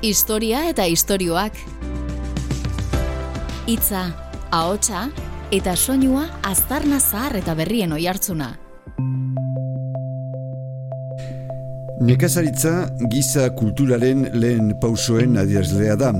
Historia 0.00 0.62
eta 0.64 0.86
istorioak. 0.88 1.52
Hitza, 3.68 4.06
ahotsa 4.48 5.02
eta 5.52 5.74
soinua 5.76 6.22
aztarna 6.40 6.96
zahar 6.96 7.36
eta 7.36 7.52
berrien 7.58 7.92
oihartzuna. 7.92 8.48
Nekazaritza 12.00 12.72
giza 13.12 13.50
kulturaren 13.52 14.24
lehen 14.40 14.72
pausoen 14.80 15.36
adierazlea 15.36 15.98
da. 16.00 16.14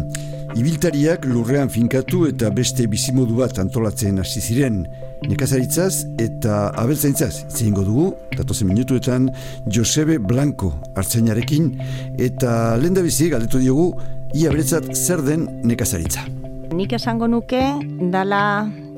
Ibiltariak 0.61 1.25
lurrean 1.25 1.73
finkatu 1.73 2.27
eta 2.29 2.53
beste 2.53 2.85
bizimodu 2.85 3.41
bat 3.41 3.63
antolatzen 3.65 4.21
hasi 4.21 4.45
ziren. 4.45 4.83
Nekazaritzaz 5.29 6.07
eta 6.23 6.71
abeltzaintzaz 6.81 7.43
itzein 7.45 7.75
dugu, 7.77 8.11
datozen 8.37 8.71
minutuetan, 8.71 9.29
Josebe 9.69 10.19
Blanco 10.19 10.73
hartzainarekin, 10.97 11.75
eta 12.19 12.77
lehen 12.81 12.97
da 12.97 13.05
bizi 13.05 13.29
galdetu 13.33 13.61
diogu, 13.61 13.91
ia 14.35 14.51
beretzat 14.51 14.89
zer 14.95 15.21
den 15.27 15.47
nekazaritza. 15.65 16.25
Nik 16.73 16.95
esango 16.97 17.29
nuke, 17.29 17.61
dala 18.13 18.43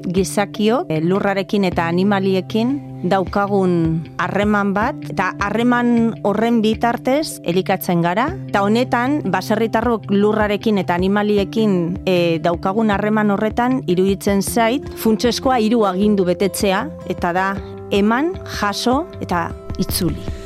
gizakio, 0.06 0.84
eh, 0.88 1.00
lurrarekin 1.02 1.64
eta 1.64 1.86
animaliekin 1.86 2.80
daukagun 3.02 4.02
harreman 4.18 4.72
bat, 4.74 4.98
eta 5.10 5.32
harreman 5.42 6.14
horren 6.28 6.60
bitartez 6.62 7.40
elikatzen 7.48 8.02
gara, 8.04 8.28
eta 8.48 8.62
honetan, 8.62 9.20
baserritarrok 9.32 10.10
lurrarekin 10.10 10.78
eta 10.82 10.94
animaliekin 10.94 11.98
e, 12.06 12.38
daukagun 12.42 12.94
harreman 12.94 13.34
horretan, 13.34 13.80
iruditzen 13.90 14.42
zait, 14.42 14.86
funtseskoa 15.02 15.58
hiru 15.62 15.84
agindu 15.88 16.26
betetzea, 16.28 16.86
eta 17.10 17.34
da, 17.34 17.48
eman, 17.90 18.32
jaso 18.60 19.02
eta 19.20 19.48
itzuli. 19.82 20.41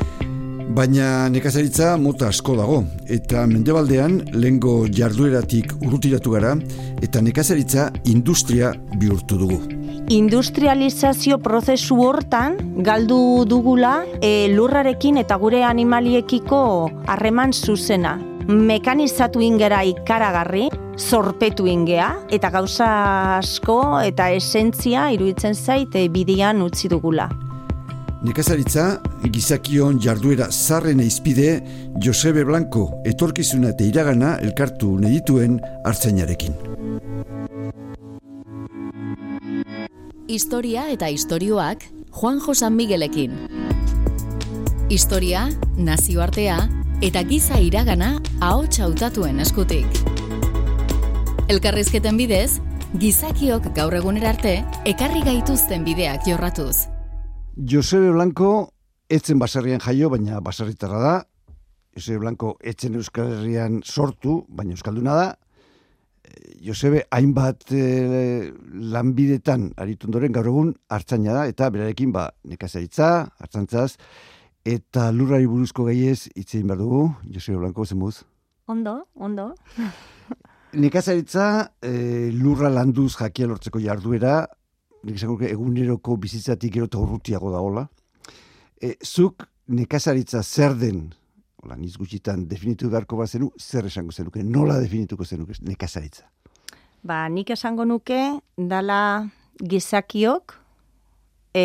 Baina 0.66 1.28
nekazaritza 1.30 1.92
mota 1.96 2.26
asko 2.32 2.56
dago, 2.58 2.80
eta 3.06 3.44
mendebaldean 3.46 4.16
lengo 4.34 4.88
jardueratik 4.90 5.76
urrutiratu 5.78 6.32
gara, 6.34 6.56
eta 7.06 7.22
nekazaritza 7.22 7.92
industria 8.10 8.72
bihurtu 8.98 9.38
dugu. 9.38 9.60
Industrializazio 10.10 11.38
prozesu 11.42 12.00
hortan 12.02 12.58
galdu 12.82 13.44
dugula 13.46 14.00
e, 14.20 14.48
lurrarekin 14.50 15.22
eta 15.22 15.38
gure 15.38 15.62
animaliekiko 15.66 16.60
harreman 17.06 17.54
zuzena. 17.54 18.16
Mekanizatu 18.46 19.42
ingera 19.42 19.80
ikaragarri, 19.86 20.68
zorpetu 20.98 21.66
ingea, 21.70 22.12
eta 22.30 22.50
gauza 22.50 22.90
asko 23.38 23.80
eta 24.02 24.30
esentzia 24.34 25.10
iruditzen 25.14 25.54
zaite 25.54 26.08
bidian 26.10 26.62
utzi 26.62 26.90
dugula. 26.90 27.30
Nekazaritza, 28.26 28.84
gizakion 29.30 30.00
jarduera 30.02 30.48
zarren 30.50 30.98
eizpide 31.04 31.60
Josebe 32.02 32.42
Blanco 32.48 32.88
etorkizuna 33.06 33.70
eta 33.70 33.86
iragana 33.86 34.32
elkartu 34.42 34.96
nedituen 34.98 35.60
hartzainarekin. 35.86 36.56
Historia 40.26 40.88
eta 40.90 41.12
istorioak 41.12 41.86
Juan 42.16 42.40
Josan 42.42 42.74
Miguelekin. 42.74 43.36
Historia, 44.90 45.44
nazioartea 45.78 46.58
eta 47.06 47.22
giza 47.30 47.60
iragana 47.62 48.16
ahots 48.40 48.80
hautatuen 48.80 49.38
eskutik. 49.46 50.02
Elkarrizketen 51.46 52.18
bidez, 52.18 52.58
gizakiok 52.98 53.70
gaur 53.78 53.94
egunerarte 54.02 54.58
ekarri 54.96 55.22
gaituzten 55.22 55.86
bideak 55.86 56.26
jorratuz. 56.26 56.95
Josebe 57.56 58.10
Blanco 58.12 58.74
etzen 59.08 59.38
baserrian 59.40 59.80
jaio, 59.80 60.10
baina 60.12 60.42
baserritarra 60.44 60.98
da. 61.00 61.12
Josebe 61.96 62.20
Blanco 62.20 62.58
etzen 62.60 62.98
Euskal 63.00 63.30
Herrian 63.38 63.80
sortu, 63.82 64.42
baina 64.48 64.76
Euskalduna 64.76 65.14
da. 65.16 65.28
Josebe 66.60 67.06
hainbat 67.10 67.64
e, 67.72 68.52
lanbidetan 68.92 69.70
aritundoren 69.80 70.36
gaur 70.36 70.50
egun 70.50 70.74
hartzaina 70.92 71.32
da, 71.32 71.46
eta 71.48 71.70
berarekin 71.72 72.12
ba, 72.12 72.26
nekazaritza, 72.44 73.30
hartzantzaz, 73.40 73.96
eta 74.66 75.08
lurrari 75.14 75.48
buruzko 75.48 75.86
gehiez 75.88 76.26
itzein 76.36 76.66
behar 76.68 76.82
dugu, 76.82 77.06
Josebe 77.32 77.62
Blanco, 77.62 77.86
zemuz? 77.86 78.18
Ondo, 78.68 78.98
ondo. 79.14 79.54
Nekazaritza 80.76 81.70
e, 81.80 82.28
lurra 82.36 82.68
landuz 82.68 83.14
jakia 83.16 83.48
lortzeko 83.48 83.80
jarduera, 83.80 84.42
nik 85.06 85.20
esango 85.20 85.38
eguneroko 85.46 86.16
bizitzatik 86.18 86.74
gero 86.74 86.88
eta 86.90 86.98
urrutiago 86.98 87.52
da 87.54 87.62
hola. 87.62 87.86
E, 88.82 88.96
zuk 89.04 89.46
nekazaritza 89.70 90.42
zer 90.42 90.74
den, 90.80 91.06
hola, 91.62 91.78
niz 91.78 91.94
gutxitan 91.98 92.46
definitu 92.50 92.90
beharko 92.90 93.20
bat 93.20 93.30
zenu, 93.30 93.52
zer 93.58 93.86
esango 93.86 94.12
zenuke, 94.12 94.42
nola 94.42 94.80
definituko 94.82 95.24
zenuke 95.24 95.58
nekazaritza? 95.62 96.26
Ba, 97.06 97.26
nik 97.30 97.52
esango 97.54 97.86
nuke, 97.86 98.18
dala 98.58 99.00
gizakiok, 99.62 100.56
e, 101.54 101.64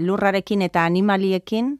lurrarekin 0.00 0.64
eta 0.64 0.86
animaliekin, 0.88 1.74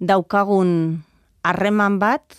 daukagun 0.00 1.02
harreman 1.44 2.00
bat, 2.00 2.32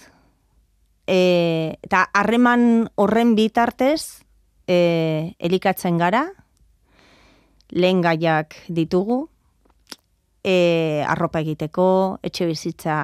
e, 1.05 1.77
eta 1.85 2.07
harreman 2.17 2.87
horren 2.97 3.37
bitartez, 3.37 4.25
e, 4.65 5.35
elikatzen 5.37 6.01
gara, 6.01 6.31
lehen 7.73 8.01
gaiak 8.01 8.55
ditugu, 8.69 9.27
e, 10.43 11.03
arropa 11.07 11.41
egiteko, 11.41 12.19
etxe 12.23 12.47
bizitza 12.49 12.97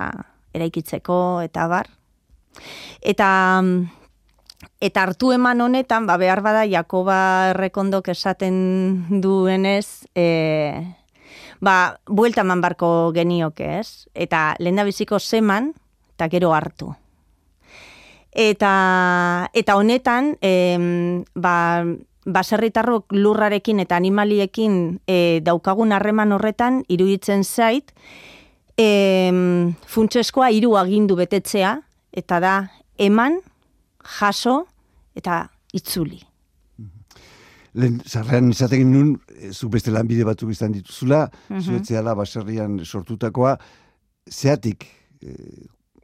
eraikitzeko, 0.54 1.42
eta 1.46 1.66
bar. 1.72 1.90
Eta, 3.02 3.30
eta 4.84 5.04
hartu 5.04 5.32
eman 5.34 5.62
honetan, 5.64 6.06
ba, 6.10 6.20
behar 6.22 6.44
bada, 6.46 6.66
Jakoba 6.70 7.20
errekondok 7.56 8.12
esaten 8.14 9.22
duenez, 9.24 10.06
e, 10.14 10.84
ba, 11.64 12.00
buelta 12.08 12.46
eman 12.46 12.62
barko 12.62 13.12
genioke, 13.16 13.80
ez? 13.80 14.10
Eta 14.14 14.54
lehen 14.60 14.84
biziko 14.86 15.20
zeman, 15.20 15.74
eta 16.16 16.30
gero 16.30 16.54
hartu. 16.54 16.94
Eta, 18.30 19.50
eta 19.58 19.76
honetan, 19.76 20.36
e, 20.42 21.26
ba, 21.34 21.56
baserritarrok 22.34 23.14
lurrarekin 23.14 23.80
eta 23.80 23.98
animaliekin 23.98 25.00
e, 25.08 25.40
daukagun 25.46 25.92
harreman 25.92 26.32
horretan 26.32 26.84
iruditzen 26.90 27.44
zait 27.44 27.94
e, 28.78 28.88
funtseskoa 29.88 30.50
hiru 30.56 30.76
agindu 30.80 31.18
betetzea 31.20 31.76
eta 32.12 32.40
da 32.40 32.56
eman, 32.98 33.40
jaso 34.20 34.64
eta 35.16 35.46
itzuli. 35.76 36.22
Lehen, 37.80 38.00
zarrean 38.02 38.50
izatekin 38.50 38.90
nun, 38.92 39.12
e, 39.30 39.52
zu 39.54 39.70
beste 39.70 39.92
lanbide 39.94 40.26
batzuk 40.26 40.50
izan 40.52 40.74
dituzula, 40.74 41.28
mm 41.50 41.60
-hmm. 41.60 42.16
baserrian 42.16 42.80
sortutakoa, 42.86 43.58
zeatik 44.30 44.88
e, 45.22 45.36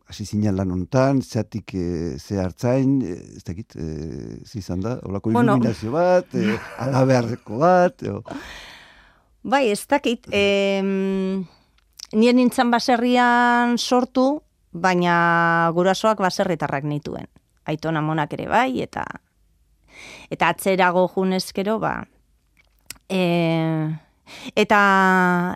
hasi 0.06 0.26
zinean 0.26 0.58
lan 0.58 0.72
honetan, 0.72 1.22
zeatik 1.22 1.74
e, 1.74 1.86
ze 2.20 2.38
hartzain, 2.42 3.00
e, 3.02 3.16
ez 3.38 3.44
dakit, 3.46 3.76
e, 3.76 4.40
zizan 4.46 4.84
da, 4.84 5.00
holako 5.04 5.32
bueno. 5.34 5.56
iluminazio 5.56 5.92
bat, 5.96 6.36
e, 6.38 6.58
alabearreko 6.86 7.60
bat, 7.62 8.06
o... 8.12 8.22
Bai, 9.46 9.68
ez 9.74 9.82
dakit, 9.90 10.28
e, 10.34 10.82
nien 10.82 12.38
nintzen 12.38 12.72
baserrian 12.74 13.78
sortu, 13.78 14.42
baina 14.76 15.72
gurasoak 15.74 16.20
baserritarrak 16.20 16.84
nituen. 16.84 17.30
Aitona 17.66 18.02
monak 18.04 18.34
ere 18.36 18.50
bai, 18.52 18.82
eta 18.84 19.06
eta 20.30 20.50
atzerago 20.52 21.06
junezkero, 21.08 21.78
ba, 21.80 21.94
e, 23.10 23.22
eta, 24.58 24.82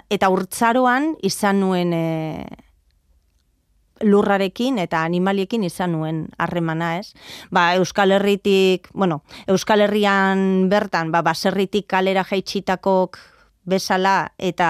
eta 0.09 0.29
urtzaroan 0.33 1.13
izan 1.25 1.59
nuen 1.63 1.93
e, 1.93 2.05
lurrarekin 4.03 4.79
eta 4.79 5.03
animaliekin 5.03 5.63
izan 5.63 5.93
nuen 5.97 6.27
harremana, 6.37 6.97
ez? 6.99 7.13
Ba, 7.51 7.75
Euskal 7.75 8.11
Herritik, 8.11 8.89
bueno, 8.93 9.23
Euskal 9.47 9.81
Herrian 9.81 10.69
bertan, 10.69 11.11
ba, 11.11 11.21
baserritik 11.21 11.87
kalera 11.87 12.23
jaitsitako 12.23 13.11
bezala 13.69 14.31
eta 14.37 14.69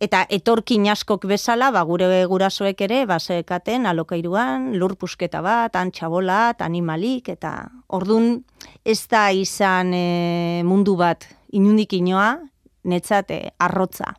eta 0.00 0.26
etorkin 0.28 0.84
askok 0.92 1.24
bezala, 1.28 1.70
ba, 1.72 1.82
gure 1.88 2.08
gurasoek 2.28 2.80
ere, 2.84 3.04
ba, 3.08 3.18
zekaten 3.18 3.86
alokairuan, 3.88 4.74
lur 4.76 4.96
pusketa 5.00 5.40
bat, 5.44 5.76
antxabolat, 5.76 6.60
animalik, 6.60 7.30
eta 7.32 7.54
ordun 7.88 8.44
ez 8.84 9.00
da 9.08 9.30
izan 9.32 9.94
e, 9.96 10.62
mundu 10.68 10.98
bat 11.00 11.24
inundik 11.56 11.96
inoa, 11.96 12.36
netzate 12.84 13.40
arrotza. 13.58 14.12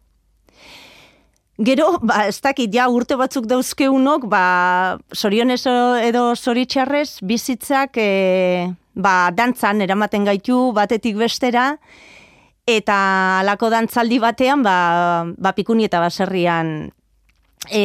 Gero, 1.57 1.97
ba, 2.05 2.27
ez 2.29 2.37
dakit, 2.45 2.69
ja, 2.69 2.85
urte 2.93 3.15
batzuk 3.17 3.47
dauzkeunok, 3.49 4.27
ba, 4.29 4.99
sorionez 5.09 5.63
edo 6.05 6.35
zoritxarrez, 6.35 7.23
bizitzak, 7.25 7.97
e, 7.97 8.67
ba, 8.93 9.31
dantzan 9.33 9.81
eramaten 9.81 10.27
gaitu 10.27 10.71
batetik 10.77 11.17
bestera, 11.17 11.71
eta 12.69 12.97
alako 13.39 13.71
dantzaldi 13.73 14.19
batean, 14.21 14.61
ba, 14.61 14.77
ba 15.33 15.55
pikuni 15.57 15.87
eta 15.89 16.03
baserrian, 16.03 16.91
e, 17.73 17.83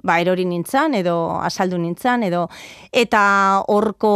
ba, 0.00 0.16
erori 0.24 0.48
nintzan, 0.48 0.96
edo 0.96 1.18
asaldu 1.44 1.76
nintzan, 1.76 2.24
edo, 2.24 2.46
eta 2.96 3.26
horko 3.68 4.14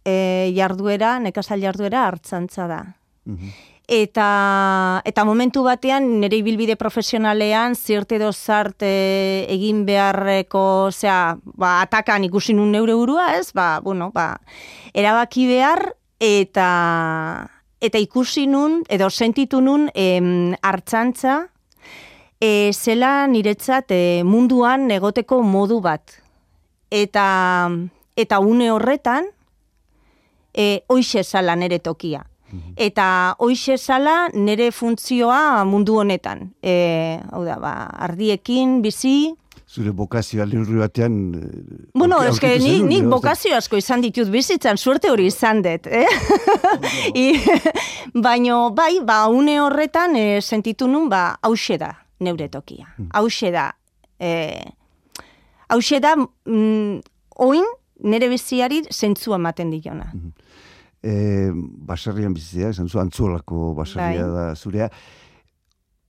e, 0.00 0.48
jarduera, 0.56 1.18
nekazal 1.20 1.60
jarduera 1.60 2.06
hartzantza 2.08 2.72
da. 2.72 2.82
Mhm. 3.28 3.73
Eta, 3.86 5.02
eta 5.04 5.24
momentu 5.28 5.62
batean, 5.66 6.06
nire 6.22 6.38
ibilbide 6.40 6.76
profesionalean, 6.80 7.74
zirte 7.76 8.16
edo 8.16 8.30
zart 8.32 8.80
egin 8.80 9.84
beharreko, 9.84 10.88
zera, 10.88 11.36
ba, 11.44 11.82
atakan 11.82 12.24
ikusi 12.24 12.56
nun 12.56 12.72
neure 12.72 12.96
burua, 12.96 13.34
ez? 13.36 13.52
Ba, 13.52 13.80
bueno, 13.84 14.08
ba, 14.14 14.40
erabaki 14.94 15.44
behar, 15.52 15.84
eta, 16.16 17.50
eta 17.84 18.00
ikusi 18.00 18.46
nun, 18.48 18.80
edo 18.88 19.10
sentitu 19.10 19.60
nun, 19.60 19.90
em, 19.92 20.56
hartzantza, 20.62 21.42
e, 22.40 22.72
zela 22.72 23.26
niretzat 23.28 23.92
e, 23.92 24.02
munduan 24.24 24.90
egoteko 24.90 25.42
modu 25.44 25.82
bat. 25.84 26.22
Eta, 26.88 27.68
eta 28.16 28.40
une 28.40 28.70
horretan, 28.72 29.28
e, 30.54 30.84
oixe 30.88 31.24
zala 31.24 31.56
nere 31.56 31.84
tokia. 31.84 32.24
Eta 32.76 33.06
hoixe 33.38 33.78
zala 33.78 34.28
nere 34.34 34.70
funtzioa 34.72 35.64
mundu 35.64 35.98
honetan. 36.02 36.50
E, 36.62 37.20
hau 37.32 37.44
da, 37.44 37.58
ba, 37.62 37.74
ardiekin, 38.08 38.80
bizi, 38.82 39.34
zure 39.74 39.92
bokazioa 39.96 40.46
lehurri 40.46 40.78
batean... 40.78 41.14
Eh, 41.34 41.88
bueno, 41.94 42.18
que 42.40 42.58
nik, 42.58 42.84
nik 42.86 43.06
bokazio 43.10 43.56
asko 43.56 43.78
izan 43.80 44.04
ditut 44.04 44.30
bizitzan, 44.30 44.78
suerte 44.78 45.10
hori 45.10 45.26
izan 45.30 45.62
dut, 45.64 45.88
eh? 45.90 46.06
I, 47.24 47.26
baino, 48.26 48.68
bai, 48.76 49.00
ba, 49.06 49.24
une 49.32 49.58
horretan 49.62 50.16
e, 50.20 50.26
sentitu 50.42 50.88
nun, 50.90 51.08
ba, 51.10 51.24
hause 51.42 51.78
da, 51.80 51.90
neure 52.22 52.48
tokia. 52.52 52.86
Hmm. 52.96 53.10
Hause 53.18 53.50
da, 53.54 53.66
e, 54.20 54.30
hause 55.74 56.00
da, 56.04 56.14
mm, 56.20 57.00
oin, 57.48 57.66
nere 58.04 58.30
biziari 58.30 58.84
zentzua 58.92 59.40
ematen 59.40 59.72
diona. 59.74 60.10
E, 61.04 61.50
baserrian 61.90 62.32
bizitzea, 62.32 62.72
zentzu 62.72 63.00
antzuolako 63.02 63.74
baserria 63.76 64.24
bai. 64.24 64.32
da 64.32 64.54
zurea. 64.54 64.88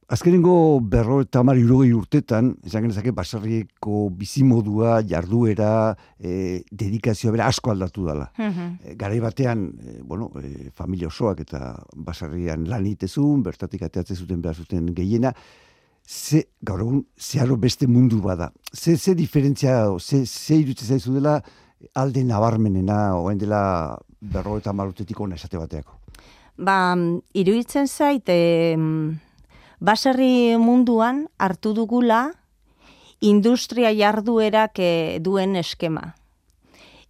Azkenengo 0.06 0.80
berro 0.86 1.18
eta 1.24 1.42
mar 1.42 1.58
urtetan, 1.58 2.52
esan 2.64 2.84
genezake, 2.84 3.12
baserrieko 3.12 4.12
bizimodua, 4.14 5.02
jarduera, 5.02 5.98
e, 6.20 6.62
dedikazioa 6.72 7.32
bera 7.34 7.48
asko 7.48 7.72
aldatu 7.72 8.06
dela. 8.06 8.32
Mm 8.38 8.96
garai 8.96 9.20
batean, 9.20 9.74
e, 9.82 10.02
bueno, 10.04 10.32
e, 10.40 10.70
familia 10.72 11.08
osoak 11.08 11.42
eta 11.42 11.76
baserrian 11.96 12.70
lan 12.70 12.86
itezun, 12.86 13.42
bertatik 13.44 13.82
ateatzen 13.82 14.16
zuten 14.16 14.42
behar 14.42 14.56
zuten 14.56 14.94
gehiena, 14.94 15.34
ze, 16.08 16.46
gaur 16.62 16.82
egun, 16.82 17.06
zeharo 17.18 17.58
beste 17.58 17.88
mundu 17.88 18.22
bada. 18.22 18.52
Ze, 18.72 18.96
ze 18.98 19.16
diferentzia, 19.16 19.88
ze, 20.00 20.26
ze 20.26 20.60
irutzen 20.62 20.88
zaizu 20.88 21.14
dela, 21.14 21.42
alde 21.94 22.24
nabarmenena, 22.24 23.16
oen 23.18 23.38
dela 23.38 23.98
berro 24.20 24.58
eta 24.58 24.74
marutetik 24.74 25.20
hona 25.20 25.36
esate 25.36 25.58
bateako? 25.58 26.00
Ba, 26.58 26.96
iruditzen 27.34 27.88
zait, 27.88 28.30
baserri 29.80 30.56
munduan 30.58 31.26
hartu 31.38 31.74
dugula 31.76 32.30
industria 33.20 33.92
jarduerak 33.96 34.80
eh, 34.80 35.18
duen 35.22 35.56
eskema. 35.56 36.14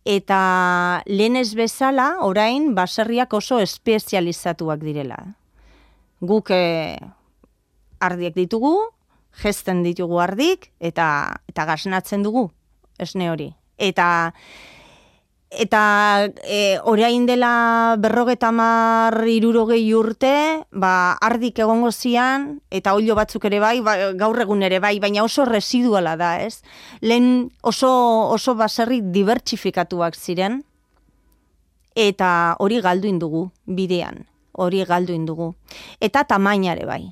Eta 0.06 1.02
lehenez 1.10 1.56
bezala, 1.58 2.22
orain, 2.22 2.76
baserriak 2.78 3.34
oso 3.34 3.58
espezializatuak 3.60 4.84
direla. 4.86 5.18
Guk 6.22 6.52
e, 6.54 6.98
ardiek 7.98 8.36
ditugu, 8.38 8.76
gesten 9.42 9.82
ditugu 9.82 10.22
ardik, 10.22 10.70
eta, 10.80 11.08
eta 11.50 11.66
gasnatzen 11.66 12.22
dugu, 12.22 12.52
esne 13.02 13.32
hori. 13.34 13.50
Eta 13.78 14.34
eta 15.56 16.28
e, 16.44 16.80
orain 16.84 17.26
dela 17.26 17.96
berrogeta 18.00 18.52
mar 18.52 19.16
irurogei 19.28 19.94
urte, 19.96 20.66
ba, 20.72 21.16
ardik 21.22 21.60
egongo 21.64 21.92
zian, 21.92 22.60
eta 22.70 22.94
olio 22.96 23.16
batzuk 23.16 23.46
ere 23.48 23.60
bai, 23.64 23.80
ba, 23.86 23.96
gaur 24.20 24.40
egun 24.42 24.64
ere 24.68 24.80
bai, 24.84 24.98
baina 25.00 25.24
oso 25.24 25.46
residuala 25.46 26.16
da, 26.20 26.36
ez? 26.44 26.62
Lehen 27.02 27.52
oso, 27.64 27.90
oso 28.36 28.56
baserri 28.56 29.02
dibertsifikatuak 29.02 30.16
ziren, 30.16 30.64
eta 31.96 32.56
hori 32.60 32.82
galdu 32.84 33.08
indugu 33.08 33.50
bidean, 33.66 34.26
hori 34.52 34.84
galdu 34.86 35.16
indugu. 35.16 35.54
Eta 36.00 36.26
tamainare 36.28 36.86
bai, 36.86 37.04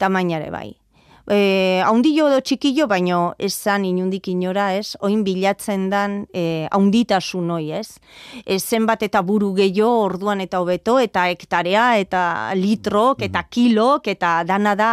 tamainare 0.00 0.50
bai 0.50 0.81
e, 1.30 1.82
haundillo 1.84 2.28
edo 2.30 2.40
txikillo, 2.40 2.86
baino 2.90 3.34
esan 3.38 3.84
inundik 3.86 4.28
inora, 4.32 4.72
ez? 4.78 4.96
Oin 5.00 5.22
bilatzen 5.26 5.88
dan 5.92 6.22
e, 6.34 6.68
haunditasun 6.72 7.50
hoi, 7.54 7.72
ez? 7.78 7.98
E, 8.44 8.58
zenbat 8.58 9.04
eta 9.06 9.22
buru 9.22 9.52
gehiago 9.58 10.06
orduan 10.08 10.42
eta 10.44 10.60
hobeto, 10.62 10.98
eta 11.02 11.28
hektarea, 11.30 11.98
eta 12.02 12.22
litrok, 12.58 13.22
eta 13.22 13.44
mm. 13.44 13.52
kilok, 13.52 14.08
eta 14.14 14.40
dana 14.48 14.74
da 14.78 14.92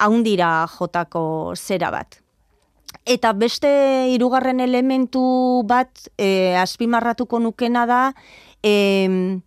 haundira 0.00 0.66
jotako 0.78 1.54
zera 1.56 1.90
bat. 1.94 2.18
Eta 3.06 3.32
beste 3.32 3.70
hirugarren 4.12 4.60
elementu 4.60 5.62
bat 5.66 6.08
e, 6.18 6.56
azpimarratuko 6.58 7.38
nukena 7.40 7.86
da 7.86 8.02
e, 8.62 9.40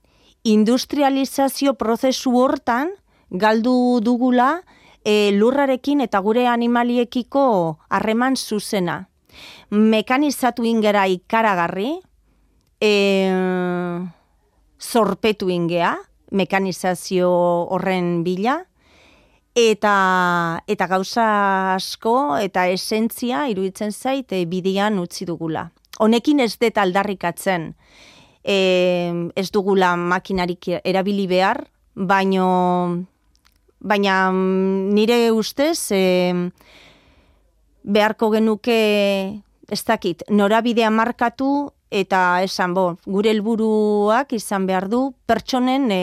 industrializazio 0.44 1.75
prozesu 1.80 2.33
hortan 2.39 2.91
galdu 3.31 4.00
dugula 4.03 4.63
e, 5.04 5.32
lurrarekin 5.36 6.02
eta 6.02 6.20
gure 6.24 6.48
animaliekiko 6.48 7.46
harreman 7.90 8.36
zuzena. 8.36 9.08
Mekanizatu 9.70 10.66
ingera 10.66 11.06
ikaragarri, 11.10 12.00
e, 12.82 12.92
zorpetu 14.80 15.50
ingea, 15.50 15.96
mekanizazio 16.32 17.30
horren 17.72 18.24
bila, 18.24 18.64
eta, 19.56 20.64
eta 20.68 20.88
gauza 20.90 21.28
asko 21.76 22.38
eta 22.42 22.68
esentzia 22.74 23.48
iruditzen 23.50 23.94
zait 23.94 24.32
e, 24.34 24.46
bidian 24.50 25.00
utzi 25.00 25.26
dugula. 25.30 25.70
Honekin 26.02 26.42
ez 26.42 26.56
dut 26.58 26.78
aldarrikatzen 26.82 27.74
e, 28.44 28.58
ez 29.36 29.50
dugula 29.54 29.94
makinarik 29.96 30.70
erabili 30.84 31.28
behar, 31.30 31.64
baino 31.94 33.06
baina 33.83 34.31
mm, 34.31 34.89
nire 34.95 35.19
ustez 35.31 35.91
e, 35.91 36.03
beharko 37.83 38.31
genuke 38.33 38.80
ez 39.71 39.83
dakit, 39.85 40.24
norabidea 40.30 40.89
markatu 40.91 41.71
eta 41.94 42.42
esan 42.42 42.73
bo, 42.73 42.85
gure 43.06 43.30
helburuak 43.30 44.33
izan 44.33 44.66
behar 44.66 44.87
du 44.90 45.02
pertsonen 45.30 45.85
e, 45.94 45.99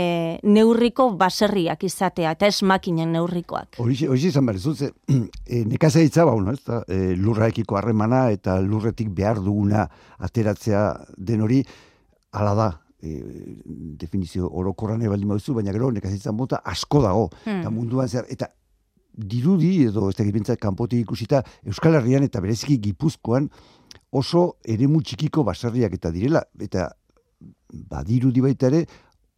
neurriko 0.47 1.09
baserriak 1.19 1.83
izatea 1.89 2.37
eta 2.37 2.47
ez 2.47 2.63
makinen 2.63 3.11
neurrikoak. 3.17 3.81
Hori 3.83 3.97
izan 4.29 4.47
behar, 4.47 4.61
zutze, 4.61 4.93
e, 5.11 5.65
nekaza 5.73 6.05
hitza 6.05 6.27
ba, 6.29 6.37
ez 6.53 6.63
da, 6.67 6.85
e, 6.87 7.17
lurraekiko 7.19 7.79
harremana 7.81 8.29
eta 8.31 8.61
lurretik 8.63 9.11
behar 9.17 9.43
duguna 9.43 9.89
ateratzea 10.19 10.85
den 11.19 11.43
hori, 11.43 11.65
ala 12.39 12.55
da, 12.55 12.71
e, 13.03 13.17
definizio 14.01 14.49
orokorran 14.49 15.03
ebaldin 15.03 15.29
mauzu, 15.29 15.55
baina 15.55 15.73
gero 15.73 15.91
nekazitzan 15.91 16.37
mota 16.37 16.63
asko 16.65 17.03
dago, 17.03 17.29
hmm. 17.45 17.61
eta 17.61 17.71
munduan 17.75 18.09
zer, 18.09 18.27
eta 18.31 18.51
dirudi 19.11 19.85
edo 19.85 20.09
ez 20.11 20.17
da 20.17 20.57
kanpotik 20.57 21.01
ikusita 21.01 21.43
Euskal 21.67 21.95
Herrian 21.95 22.23
eta 22.23 22.41
bereziki 22.41 22.79
Gipuzkoan 22.79 23.51
oso 24.13 24.57
eremu 24.65 25.03
txikiko 25.03 25.45
baserriak 25.45 25.95
eta 25.95 26.11
direla, 26.11 26.43
eta 26.61 26.91
badirudi 27.71 28.41
baita 28.41 28.67
ere 28.67 28.85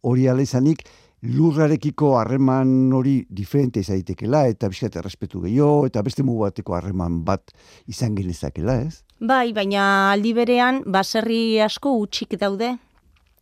hori 0.03 0.27
ala 0.27 0.41
izanik 0.41 0.83
lurrarekiko 1.23 2.17
harreman 2.19 2.91
hori 2.93 3.21
diferente 3.29 3.79
izaitekela 3.79 4.43
eta 4.51 4.67
bizkat 4.67 4.97
errespetu 4.99 5.41
gehiago 5.45 5.85
eta 5.87 6.01
beste 6.03 6.23
mugu 6.23 6.43
bateko 6.43 6.75
harreman 6.75 7.21
bat 7.23 7.53
izan 7.87 8.15
genezakela, 8.15 8.81
ez? 8.83 9.03
Bai, 9.23 9.53
baina 9.55 10.11
aldi 10.11 10.33
berean 10.35 10.81
baserri 10.85 11.61
asko 11.63 11.95
utxik 12.01 12.35
daude 12.39 12.73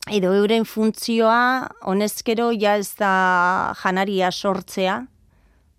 edo 0.10 0.34
euren 0.34 0.66
funtzioa 0.66 1.70
honezkero 1.86 2.52
ja 2.58 2.78
ez 2.80 2.96
da 2.98 3.74
janaria 3.84 4.32
sortzea, 4.32 5.06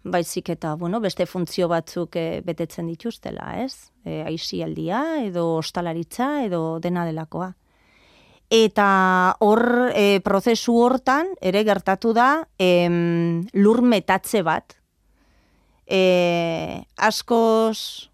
baizik 0.04 0.50
eta 0.50 0.74
bueno, 0.74 1.00
beste 1.00 1.26
funtzio 1.26 1.68
batzuk 1.70 2.16
e, 2.16 2.42
betetzen 2.44 2.86
dituztela, 2.90 3.56
ez? 3.62 3.90
E, 4.04 4.22
aizialdia 4.26 5.02
edo 5.22 5.58
ostalaritza 5.58 6.42
edo 6.44 6.78
dena 6.82 7.04
delakoa. 7.06 7.52
Eta 8.52 9.36
hor 9.40 9.62
e, 9.94 10.20
prozesu 10.20 10.74
hortan 10.76 11.30
ere 11.40 11.62
gertatu 11.64 12.12
da 12.12 12.44
em, 12.58 13.46
lur 13.54 13.80
metatze 13.82 14.42
bat. 14.44 14.76
E, 15.86 16.82
askoz 16.98 18.10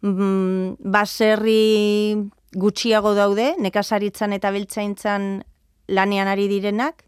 mm, 0.00 0.78
baserri 0.80 2.16
gutxiago 2.54 3.14
daude, 3.14 3.54
nekasaritzan 3.58 4.32
eta 4.32 4.50
beltzaintzan 4.50 5.42
lanean 5.88 6.28
ari 6.28 6.48
direnak, 6.48 7.04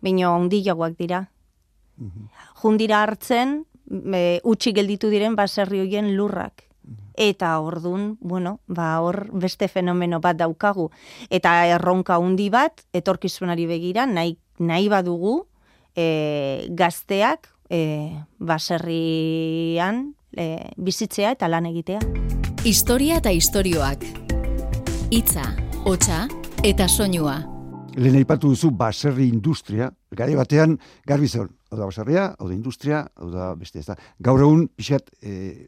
baina 0.00 0.32
ondilagoak 0.34 0.98
dira. 0.98 1.28
Mm 1.96 2.28
Jundira 2.62 3.00
hartzen, 3.02 3.64
e, 3.90 4.38
utxi 4.46 4.72
gelditu 4.72 5.10
diren 5.10 5.34
baserri 5.34 5.80
hoien 5.82 6.12
lurrak. 6.16 6.68
Eta 7.18 7.58
ordun, 7.60 8.16
bueno, 8.20 8.60
ba 8.66 9.00
hor 9.04 9.26
beste 9.34 9.68
fenomeno 9.68 10.20
bat 10.20 10.38
daukagu 10.38 10.88
eta 11.28 11.66
erronka 11.74 12.16
handi 12.16 12.48
bat 12.50 12.86
etorkizunari 12.94 13.66
begira 13.66 14.06
nahi 14.06 14.38
nahi 14.58 14.88
badugu 14.88 15.46
e, 15.94 16.66
gazteak 16.70 17.50
e, 17.68 18.16
baserrian 18.38 20.14
e, 20.36 20.72
bizitzea 20.76 21.36
eta 21.36 21.48
lan 21.48 21.66
egitea. 21.66 22.00
Historia 22.64 23.18
eta 23.18 23.32
istorioak. 23.34 24.21
Hitza, 25.12 25.42
hotsa 25.84 26.22
eta 26.64 26.86
soinua. 26.88 27.34
Lehen 28.00 28.14
aipatu 28.16 28.48
duzu 28.54 28.70
baserri 28.72 29.26
industria, 29.28 29.90
gari 30.16 30.32
batean 30.38 30.78
garbi 31.04 31.28
zeon, 31.28 31.50
hau 31.68 31.76
da 31.76 31.88
baserria, 31.90 32.22
hau 32.38 32.48
da 32.48 32.54
industria, 32.54 33.02
hau 33.20 33.28
da 33.28 33.50
beste 33.52 33.82
ez 33.82 33.84
da. 33.90 33.98
Gaur 34.24 34.40
egun, 34.40 34.62
pixat, 34.72 35.12
e, 35.20 35.66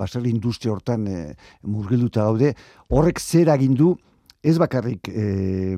baserri 0.00 0.32
industria 0.32 0.72
hortan 0.72 1.04
e, 1.04 1.18
murgilduta 1.68 2.24
daude, 2.24 2.54
horrek 2.88 3.20
zer 3.20 3.52
agindu, 3.52 3.90
ez 4.40 4.56
bakarrik 4.56 5.12
e, 5.12 5.76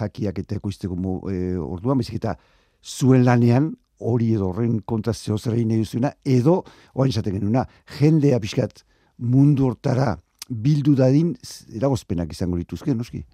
jakiak 0.00 0.42
eta 0.42 0.58
ekoizteko 0.58 0.98
e, 1.30 1.38
orduan, 1.62 2.02
bezik 2.02 2.18
eta 2.18 2.34
zuen 2.82 3.22
lanean, 3.30 3.70
hori 4.02 4.34
edo 4.34 4.50
horren 4.50 4.80
kontra 4.82 5.14
zer 5.14 5.54
egin 5.54 5.86
edo, 6.24 6.64
oain 6.98 7.14
izaten 7.14 7.38
genuna, 7.38 7.68
jendea 8.00 8.42
pixkat 8.42 8.82
mundu 9.22 9.70
hortara 9.70 10.16
bildu 10.48 10.94
dadin, 10.98 11.34
eragozpenak 11.74 12.32
izango 12.32 12.58
dituzke, 12.60 12.94
noski? 12.94 13.24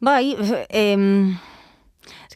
Bai, 0.00 0.34
em, 0.70 1.36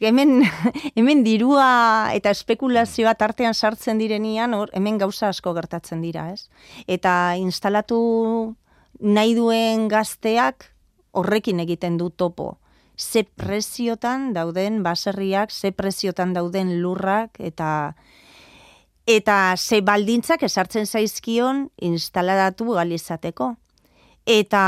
hemen, 0.01 0.43
hemen 0.97 1.23
dirua 1.23 2.11
eta 2.15 2.31
espekulazioa 2.33 3.15
tartean 3.19 3.53
sartzen 3.53 4.01
direnian, 4.01 4.53
hor, 4.53 4.71
hemen 4.73 4.99
gauza 5.01 5.29
asko 5.29 5.53
gertatzen 5.55 6.01
dira, 6.03 6.29
ez? 6.33 6.49
Eta 6.87 7.35
instalatu 7.39 8.55
nahi 8.99 9.35
duen 9.35 9.87
gazteak 9.91 10.69
horrekin 11.13 11.59
egiten 11.63 11.97
du 11.97 12.09
topo. 12.09 12.57
Ze 12.97 13.23
preziotan 13.23 14.33
dauden 14.33 14.83
baserriak, 14.83 15.51
ze 15.51 15.71
preziotan 15.71 16.33
dauden 16.33 16.79
lurrak, 16.81 17.39
eta 17.39 17.95
eta 19.05 19.55
ze 19.57 19.81
baldintzak 19.81 20.43
esartzen 20.43 20.85
zaizkion 20.85 21.69
instalatu 21.81 22.71
galizateko. 22.77 23.55
Eta, 24.25 24.63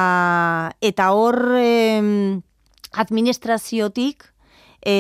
eta 0.82 1.12
hor... 1.16 1.40
Em, 1.60 2.44
administraziotik 2.96 4.24
e, 4.86 4.96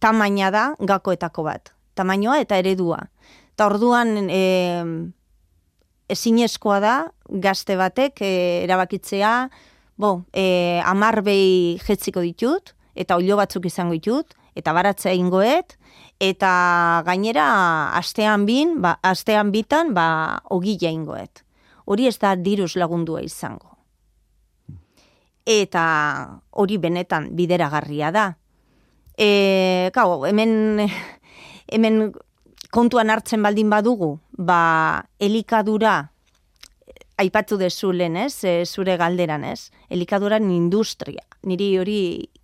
tamaina 0.00 0.50
da 0.50 0.64
gakoetako 0.80 1.46
bat. 1.46 1.72
Tamainoa 1.96 2.40
eta 2.42 2.58
eredua. 2.60 2.98
Ta 3.56 3.68
orduan 3.70 4.28
e, 4.28 4.42
ezinezkoa 6.12 6.80
da 6.80 6.96
gazte 7.28 7.76
batek 7.78 8.20
e, 8.24 8.32
erabakitzea 8.64 9.36
bo, 9.96 10.26
e, 10.32 10.80
amar 10.84 11.22
behi 11.24 11.78
jetziko 11.84 12.20
ditut, 12.24 12.74
eta 12.96 13.16
olio 13.16 13.38
batzuk 13.40 13.64
izango 13.68 13.96
ditut, 13.96 14.36
eta 14.56 14.72
baratzea 14.76 15.14
ingoet, 15.16 15.76
eta 16.20 16.52
gainera 17.04 17.46
astean 17.96 18.44
bin, 18.48 18.78
ba, 18.84 18.96
astean 19.04 19.52
bitan, 19.52 19.94
ba, 19.96 20.40
ogila 20.52 20.92
ingoet. 20.92 21.45
Hori 21.86 22.08
ez 22.10 22.18
da 22.18 22.34
diruz 22.36 22.74
lagundua 22.76 23.22
izango. 23.22 23.76
Eta 25.46 25.84
hori 26.50 26.78
benetan 26.82 27.30
bideragarria 27.38 28.10
da. 28.10 28.26
E, 29.16 29.90
gau, 29.94 30.24
hemen, 30.26 30.82
hemen 31.72 32.00
kontuan 32.74 33.10
hartzen 33.10 33.42
baldin 33.46 33.70
badugu, 33.70 34.16
ba, 34.36 35.06
elikadura, 35.22 36.00
aipatu 37.16 37.56
dezu 37.56 37.92
lehen, 37.94 38.18
ez, 38.20 38.44
e, 38.44 38.64
zure 38.66 38.96
galderan, 39.00 39.46
ez, 39.48 39.70
elikaduran 39.88 40.50
industria, 40.52 41.22
niri 41.46 41.70
hori 41.80 42.00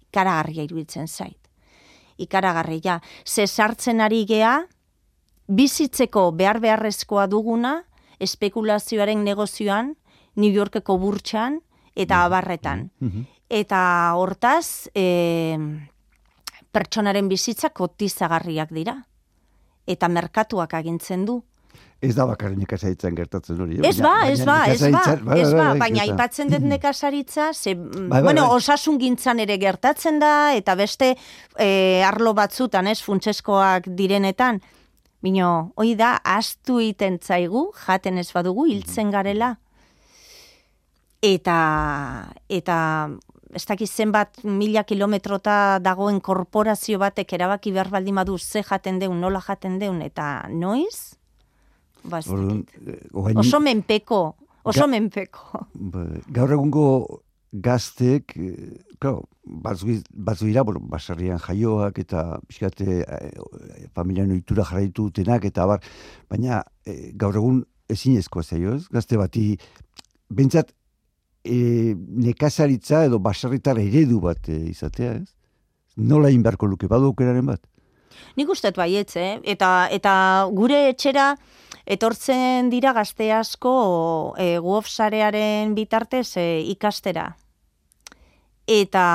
ikaragarria 0.09 0.65
iruditzen 0.69 1.09
zait. 1.09 1.39
Ikaragarria, 2.23 3.01
ze 3.25 3.47
sartzen 3.47 4.01
ari 4.01 4.23
gea, 4.29 4.61
bizitzeko 5.49 6.31
behar 6.39 6.61
beharrezkoa 6.63 7.27
duguna, 7.27 7.83
espekulazioaren 8.23 9.25
negozioan, 9.27 9.95
New 10.37 10.53
Yorkeko 10.53 10.97
burtsan, 10.99 11.61
eta 11.95 12.15
mm-hmm. 12.17 12.27
abarretan. 12.27 12.91
Mm-hmm. 13.03 13.31
Eta 13.53 13.81
hortaz, 14.17 14.89
e, 14.97 15.59
pertsonaren 16.73 17.29
bizitza 17.29 17.73
kotizagarriak 17.77 18.73
dira. 18.73 18.97
Eta 19.87 20.09
merkatuak 20.09 20.75
agintzen 20.79 21.27
du. 21.29 21.43
Ez 22.03 22.17
da 22.17 22.25
bakarri 22.27 22.57
nekazaritzen 22.59 23.15
gertatzen 23.15 23.61
hori. 23.63 23.77
Ez 23.87 23.99
ba, 24.03 24.15
ez 24.27 24.41
ba, 24.43 24.57
ez 24.73 24.81
ba, 24.91 25.03
ez 25.37 25.53
ba, 25.55 25.69
baina 25.79 26.03
aipatzen 26.03 26.51
dut 26.51 26.65
nekazaritza, 26.67 27.53
ze, 27.55 27.77
bueno, 27.77 28.49
osasun 28.57 28.99
gintzan 28.99 29.39
ere 29.45 29.55
gertatzen 29.63 30.19
da, 30.19 30.33
eta 30.59 30.75
beste 30.79 31.13
e, 31.15 31.69
arlo 32.03 32.35
batzutan, 32.35 32.91
ez, 32.91 32.99
funtseskoak 33.07 33.87
direnetan, 34.01 34.59
Bino, 35.23 35.73
hoi 35.79 35.95
da, 35.95 36.17
astu 36.25 36.81
iten 36.83 37.21
zaigu, 37.23 37.69
jaten 37.87 38.19
ez 38.19 38.31
badugu, 38.35 38.67
hiltzen 38.67 39.13
garela 39.15 39.57
eta 41.23 41.57
eta 42.51 42.77
ez 43.53 43.65
dakiz 43.69 43.91
zenbat 43.93 44.43
mila 44.45 44.83
kilometrota 44.89 45.79
dagoen 45.85 46.21
korporazio 46.25 46.99
batek 46.99 47.35
erabaki 47.37 47.73
behar 47.73 47.91
baldin 47.93 48.17
badu 48.19 48.39
ze 48.39 48.63
jaten 48.63 48.99
deun, 48.99 49.21
nola 49.21 49.41
jaten 49.41 49.79
deun, 49.79 50.01
eta 50.03 50.49
noiz? 50.51 51.15
Ba, 52.03 52.19
eh, 52.19 53.37
oso 53.37 53.61
menpeko, 53.61 54.35
oso 54.65 54.89
menpeko. 54.89 55.67
Ba, 55.75 56.07
gaur 56.29 56.57
egungo 56.57 56.87
gaztek, 57.53 58.33
eh, 58.37 58.81
claro, 58.99 59.29
batzu, 59.45 60.01
batzu 60.11 60.47
dira, 60.47 60.63
bueno, 60.63 60.81
basarrian 60.81 61.39
jaioak 61.39 61.99
eta 61.99 62.41
bizkate 62.49 63.03
e, 63.03 63.33
familia 63.95 64.25
noitura 64.27 64.65
jarraitu 64.65 65.11
dutenak, 65.11 65.45
eta 65.45 65.67
bar, 65.67 65.83
baina 66.31 66.63
gaur 67.15 67.37
egun 67.37 67.65
ezin 67.93 68.17
ezkoa 68.17 68.43
zaio, 68.43 68.77
ez? 68.79 68.87
Gazte 68.89 69.19
bati, 69.21 69.59
bentsat, 70.31 70.73
e, 71.45 71.95
nekazaritza 71.97 73.05
edo 73.09 73.19
baserritar 73.19 73.79
eredu 73.83 74.21
bat 74.23 74.49
e, 74.49 74.59
izatea, 74.71 75.19
ez? 75.21 75.35
Nola 75.97 76.31
inberko 76.33 76.67
luke, 76.67 76.89
badu 76.89 77.11
aukeraren 77.11 77.47
bat? 77.47 77.61
Nik 78.37 78.49
ustetu 78.53 78.81
baietz, 78.81 79.17
eh? 79.21 79.41
eta, 79.45 79.89
eta 79.93 80.15
gure 80.53 80.87
etxera 80.93 81.35
etortzen 81.87 82.71
dira 82.71 82.93
gazte 82.93 83.33
asko 83.33 84.35
e, 84.39 84.59
guofsarearen 84.59 85.75
bitartez 85.75 86.37
e, 86.37 86.61
ikastera. 86.73 87.33
Eta 88.67 89.07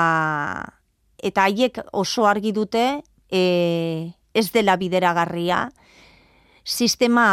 eta 1.18 1.44
haiek 1.48 1.80
oso 1.92 2.26
argi 2.30 2.52
dute 2.52 3.02
e, 3.30 4.12
ez 4.34 4.50
dela 4.54 4.76
bideragarria, 4.78 5.68
sistema 6.68 7.24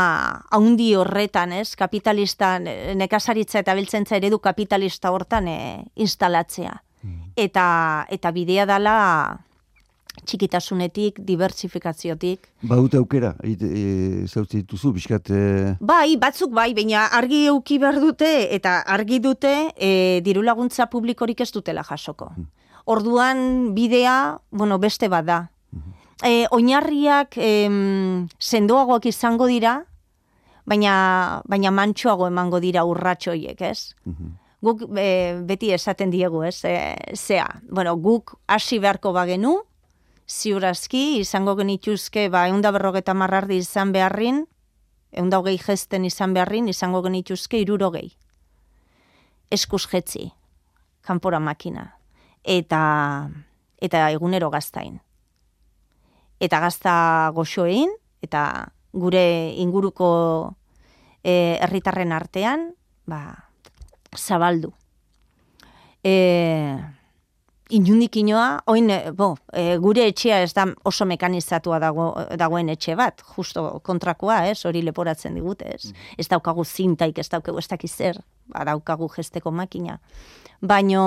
haundi 0.49 0.93
horretan, 0.95 1.51
ez, 1.53 1.75
kapitalista, 1.75 2.55
nekazaritza 2.59 3.59
eta 3.59 3.75
biltzentza 3.75 4.15
eredu 4.15 4.39
kapitalista 4.39 5.11
hortan 5.11 5.49
e, 5.51 5.59
instalatzea. 5.95 6.73
Mm. 7.03 7.33
Eta, 7.35 7.67
eta 8.09 8.31
bidea 8.31 8.65
dala 8.65 8.95
txikitasunetik, 10.23 11.19
diversifikaziotik. 11.27 12.47
Ba, 12.63 12.77
dute 12.79 12.97
aukera, 12.97 13.33
e, 13.43 14.25
zautzi 14.27 14.61
dituzu, 14.61 14.93
biskat... 14.95 15.29
E... 15.29 15.73
Bai, 15.79 16.15
batzuk 16.21 16.53
bai, 16.55 16.71
baina 16.77 17.07
argi 17.11 17.45
euki 17.51 17.79
behar 17.81 17.99
dute, 17.99 18.29
eta 18.55 18.79
argi 18.95 19.19
dute, 19.19 19.55
e, 19.75 20.21
diru 20.25 20.45
laguntza 20.45 20.87
publikorik 20.87 21.43
ez 21.43 21.51
dutela 21.51 21.83
jasoko. 21.83 22.31
Mm. 22.35 22.47
Orduan 22.85 23.43
bidea, 23.75 24.15
bueno, 24.51 24.79
beste 24.79 25.09
bada 25.09 25.49
e, 26.23 26.45
oinarriak 26.51 27.37
em, 27.41 28.27
sendoagoak 28.39 29.09
izango 29.09 29.47
dira, 29.49 29.79
baina, 30.65 31.41
baina 31.49 31.71
mantxoago 31.71 32.29
emango 32.31 32.61
dira 32.63 32.85
urratxoiek, 32.87 33.61
ez? 33.61 33.95
Mhm. 34.05 34.33
Guk 34.65 34.85
e, 34.97 35.35
beti 35.45 35.71
esaten 35.75 36.09
diegu, 36.09 36.41
ez? 36.43 36.63
E, 36.65 36.95
zea, 37.13 37.47
bueno, 37.69 37.95
guk 38.01 38.37
hasi 38.47 38.79
beharko 38.79 39.11
bagenu, 39.13 39.59
ziurazki, 40.29 41.19
izango 41.21 41.55
genituzke, 41.55 42.27
ba, 42.29 42.47
eunda 42.49 42.71
berrogeta 42.75 43.13
marrardi 43.13 43.59
izan 43.61 43.93
beharrin, 43.95 44.45
eunda 45.11 45.39
hogei 45.39 45.57
gesten 45.61 46.05
izan 46.05 46.33
beharrin, 46.33 46.67
izango 46.69 47.01
genituzke 47.05 47.61
irurogei. 47.61 48.09
Eskuz 49.53 49.85
jetzi, 49.91 50.31
kanpora 51.05 51.39
makina, 51.39 51.91
eta, 52.43 52.83
eta 53.81 54.09
egunero 54.11 54.49
gaztain 54.49 54.99
eta 56.39 56.59
gazta 56.59 56.95
goxoein, 57.35 57.91
eta 58.25 58.71
gure 58.95 59.53
inguruko 59.61 60.09
e, 61.23 61.57
herritarren 61.61 62.13
artean, 62.15 62.71
ba, 63.07 63.49
zabaldu. 64.15 64.73
E, 66.03 66.77
inundik 67.69 68.15
inoa, 68.21 68.59
oin, 68.69 68.89
e, 68.89 69.11
bo, 69.15 69.31
e, 69.53 69.77
gure 69.81 70.05
etxea 70.11 70.41
ez 70.45 70.53
da 70.53 70.67
oso 70.85 71.05
mekanizatua 71.09 71.79
dago, 71.81 72.11
dagoen 72.37 72.69
etxe 72.69 72.95
bat, 72.95 73.23
justo 73.35 73.79
kontrakoa, 73.85 74.43
ez, 74.51 74.59
hori 74.65 74.83
leporatzen 74.85 75.35
digute, 75.37 75.71
ez. 75.73 75.89
Mm. 75.89 76.15
Ez 76.21 76.27
daukagu 76.29 76.65
zintaik, 76.65 77.19
ez 77.19 77.29
daukagu 77.29 77.59
ez 77.59 77.67
dakiz 77.67 77.91
zer, 77.95 78.21
ba, 78.53 78.65
daukagu 78.69 79.09
gesteko 79.15 79.51
makina. 79.51 79.97
Baino, 80.61 81.05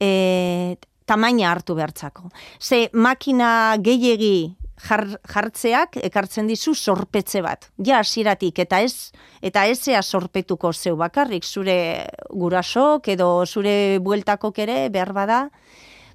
e, 0.00 0.76
tamaina 1.10 1.50
hartu 1.50 1.74
behartzako. 1.74 2.30
Ze 2.60 2.88
makina 2.92 3.76
gehiegi 3.82 4.54
jar, 4.88 5.04
jartzeak 5.28 5.98
ekartzen 6.02 6.48
dizu 6.50 6.74
sorpetze 6.74 7.42
bat. 7.44 7.68
Ja 7.86 8.00
hasieratik 8.00 8.58
eta 8.64 8.80
ez 8.84 9.12
eta 9.42 9.66
ezea 9.66 10.02
sorpetuko 10.02 10.72
zeu 10.72 10.96
bakarrik 10.96 11.44
zure 11.44 12.06
gurasok 12.30 13.08
edo 13.08 13.30
zure 13.46 13.98
bueltakok 13.98 14.58
ere 14.58 14.88
behar 14.88 15.12
bada 15.12 15.40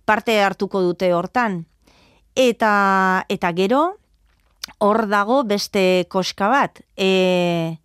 parte 0.05 0.39
hartuko 0.41 0.81
dute 0.81 1.13
hortan. 1.13 1.65
Eta 2.35 3.25
eta 3.29 3.51
gero 3.55 3.85
hor 4.79 5.05
dago 5.07 5.43
beste 5.43 6.05
koska 6.09 6.49
bat. 6.49 6.81
E, 6.97 7.77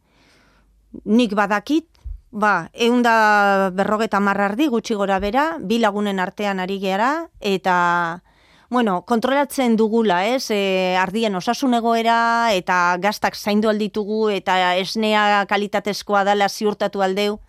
nik 1.05 1.35
badakit 1.35 1.87
Ba, 2.31 2.71
egun 2.79 3.01
da 3.03 3.71
berrogeta 3.75 4.21
marrardi 4.23 4.69
gutxi 4.71 4.95
gora 4.95 5.17
bera, 5.19 5.57
bi 5.59 5.81
lagunen 5.83 6.21
artean 6.23 6.61
ari 6.63 6.77
geara, 6.79 7.27
eta 7.41 8.23
bueno, 8.71 9.05
kontrolatzen 9.05 9.75
dugula, 9.77 10.23
ez, 10.31 10.47
e, 10.55 10.95
ardien 10.97 11.35
osasun 11.35 11.75
egoera, 11.75 12.55
eta 12.55 12.97
gaztak 13.03 13.35
zaindu 13.35 13.69
alditugu, 13.69 14.29
eta 14.31 14.77
esnea 14.79 15.45
kalitatezkoa 15.51 16.23
dela 16.25 16.49
ziurtatu 16.49 17.03
aldeu, 17.03 17.41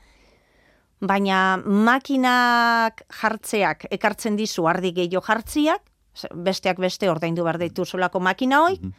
baina 1.01 1.61
makinak 1.65 3.05
jartzeak 3.21 3.85
ekartzen 3.93 4.35
dizu 4.35 4.67
ardi 4.69 4.91
gehiago 4.97 5.23
jartziak, 5.25 5.85
besteak 6.33 6.81
beste 6.81 7.09
ordaindu 7.09 7.45
behar 7.45 7.61
ditu 7.61 7.85
solako 7.85 8.19
makina 8.19 8.63
hoi, 8.65 8.75
mhm. 8.81 8.91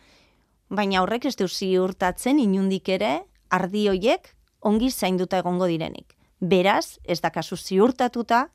baina 0.70 1.02
horrek 1.02 1.26
ez 1.26 1.36
du 1.36 1.48
ziurtatzen 1.48 2.38
inundik 2.38 2.88
ere 2.88 3.18
ardi 3.50 3.88
hoiek 3.88 4.34
ongi 4.62 4.90
zainduta 4.90 5.42
egongo 5.42 5.66
direnik. 5.66 6.14
Beraz, 6.40 6.98
ez 7.04 7.20
da 7.20 7.30
kasu 7.30 7.56
ziurtatuta, 7.56 8.48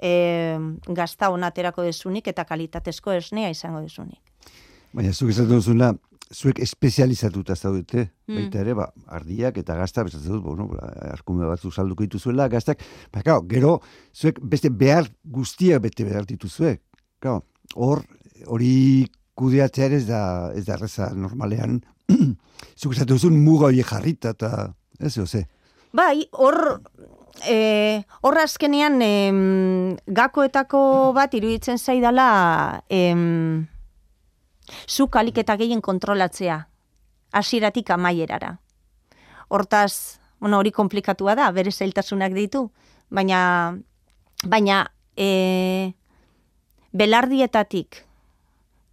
e, 0.00 0.58
gazta 0.88 1.30
onaterako 1.34 1.84
desunik 1.86 2.28
eta 2.28 2.44
kalitatezko 2.44 3.12
esnea 3.12 3.50
izango 3.50 3.80
desunik. 3.84 4.20
Baina, 4.94 5.12
zuk 5.12 5.30
ez 5.30 5.44
duzuna, 5.44 5.92
zuek 6.32 6.60
espezializatuta 6.64 7.56
zaudete, 7.56 8.08
mm. 8.28 8.36
baita 8.36 8.60
ere, 8.60 8.74
ba, 8.76 8.88
ardiak 9.16 9.58
eta 9.62 9.76
gazta, 9.78 10.04
bezatzen 10.04 10.32
dut, 10.32 10.42
bueno, 10.44 10.68
ba, 10.72 10.90
arkume 11.12 11.46
batzu 11.48 11.70
salduko 11.72 12.04
dituzuela, 12.04 12.48
gaztak, 12.52 12.82
ba, 13.12 13.22
kao, 13.24 13.42
gero, 13.48 13.78
zuek 14.14 14.40
beste 14.40 14.70
behar 14.70 15.08
guztia 15.24 15.78
bete 15.80 16.04
behar 16.08 16.28
dituzuek, 16.28 16.82
kao, 17.24 17.42
hor, 17.76 18.04
hori 18.46 19.08
kudeatzea 19.38 19.92
ez 19.96 20.06
da, 20.08 20.22
ez 20.56 20.66
da 20.66 20.76
reza 20.76 21.12
normalean, 21.14 21.80
zuk 22.80 22.96
ez 22.96 23.06
duzun 23.08 23.38
muga 23.44 23.70
hori 23.70 23.84
jarrita, 23.84 24.34
eta, 24.36 24.72
ez, 25.00 25.14
ze? 25.24 25.46
Bai, 25.96 26.28
hor, 26.32 26.80
e, 27.46 28.04
horra 28.22 28.44
azkenean 28.48 29.00
em, 29.02 29.96
gakoetako 30.06 31.12
bat 31.16 31.34
iruditzen 31.34 31.78
zaidala 31.78 32.82
em, 32.88 33.66
zu 34.86 35.08
kaliketa 35.08 35.56
gehien 35.56 35.80
kontrolatzea 35.80 36.66
hasieratik 37.32 37.90
amaierara. 37.90 38.58
Hortaz, 39.48 40.20
bueno, 40.40 40.58
hori 40.58 40.72
komplikatua 40.72 41.34
da, 41.36 41.50
bere 41.52 41.72
zailtasunak 41.72 42.34
ditu, 42.36 42.68
baina 43.10 43.78
baina 44.44 44.84
e, 45.16 45.94
belardietatik 46.92 48.04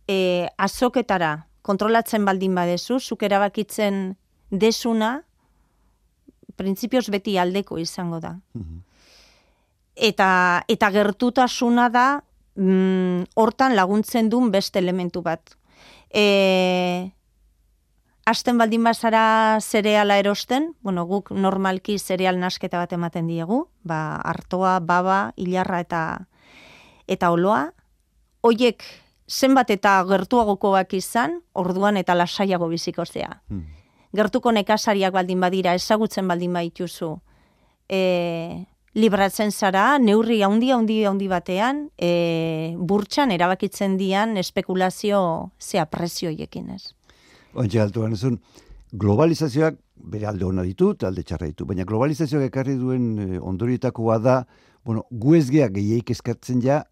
e, 0.08 0.48
azoketara 0.58 1.46
kontrolatzen 1.66 2.26
baldin 2.26 2.56
badezu, 2.56 3.00
zuk 3.00 3.24
erabakitzen 3.26 4.16
desuna, 4.52 5.25
printzipioz 6.56 7.08
beti 7.14 7.38
aldeko 7.38 7.78
izango 7.82 8.20
da. 8.20 8.36
Mhm. 8.54 8.84
Eta, 9.96 10.64
eta 10.68 10.90
gertutasuna 10.92 11.90
da 11.90 12.08
mm, 12.56 13.32
hortan 13.36 13.76
laguntzen 13.76 14.30
duen 14.30 14.52
beste 14.52 14.80
elementu 14.80 15.22
bat. 15.24 15.56
E, 16.12 17.12
Asten 18.26 18.58
baldin 18.58 18.82
bazara 18.84 19.60
zereala 19.62 20.16
erosten, 20.18 20.72
bueno, 20.82 21.04
guk 21.06 21.30
normalki 21.30 22.00
zereal 22.00 22.40
nasketa 22.42 22.80
bat 22.82 22.94
ematen 22.98 23.28
diegu, 23.30 23.68
ba, 23.86 24.16
artoa, 24.18 24.80
baba, 24.80 25.32
hilarra 25.38 25.84
eta 25.84 26.02
eta 27.06 27.30
oloa. 27.30 27.68
Hoiek 28.42 28.82
zenbat 29.30 29.70
eta 29.70 30.00
gertuagokoak 30.10 30.98
izan, 30.98 31.38
orduan 31.54 32.02
eta 32.02 32.18
lasaiago 32.18 32.68
biziko 32.68 33.06
zea. 33.06 33.30
Hmm 33.48 33.85
gertuko 34.16 34.52
nekasariak 34.56 35.14
baldin 35.14 35.42
badira, 35.44 35.76
ezagutzen 35.76 36.28
baldin 36.28 36.54
baituzu, 36.56 37.12
e, 37.90 38.66
libratzen 38.96 39.52
zara, 39.52 39.98
neurri 40.00 40.42
handi 40.44 40.72
handi 40.72 41.04
handi 41.06 41.28
batean, 41.28 41.90
e, 42.00 42.76
burtsan 42.78 43.32
erabakitzen 43.36 43.98
dian 44.00 44.38
espekulazio 44.38 45.22
zea 45.60 45.86
prezioiekin 45.86 46.70
ez. 46.76 46.84
Ointxe 47.56 47.82
altuan 47.82 48.16
ezun, 48.16 48.40
globalizazioak 48.92 49.80
bere 49.96 50.28
alde 50.28 50.46
hona 50.46 50.64
ditu, 50.64 50.94
alde 51.08 51.24
txarra 51.24 51.48
ditu, 51.52 51.66
baina 51.68 51.86
globalizazioak 51.88 52.50
ekarri 52.50 52.76
duen 52.80 53.08
e, 53.20 53.40
da, 54.24 54.46
bueno, 54.86 55.06
guezgeak 55.12 55.74
gehiaik 55.74 56.12
eskatzen 56.12 56.62
ja, 56.62 56.84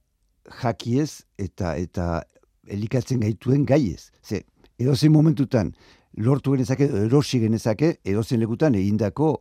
jakiez 0.61 1.23
eta 1.37 1.75
eta 1.77 2.23
elikatzen 2.67 3.19
gaituen 3.19 3.65
gaiez. 3.65 4.11
Ze, 4.23 4.43
edo 4.79 4.93
momentutan, 5.09 5.73
lortu 6.17 6.53
genezake, 6.53 6.87
erosi 7.05 7.39
genezake, 7.41 7.97
edozen 8.05 8.39
lekutan 8.39 8.75
egindako, 8.75 9.35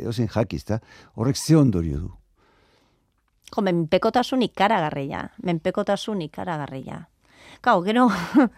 edozen 0.00 0.28
jakiz, 0.28 0.64
da? 0.64 0.80
horrek 1.14 1.36
ze 1.36 1.56
ondorio 1.56 1.98
du. 1.98 2.10
Jo, 3.54 3.62
menpekotasun 3.62 4.42
ikaragarria, 4.42 5.30
menpekotasun 5.42 6.20
ikaragarria. 6.22 7.06
Kau, 7.60 7.80
gero, 7.82 8.08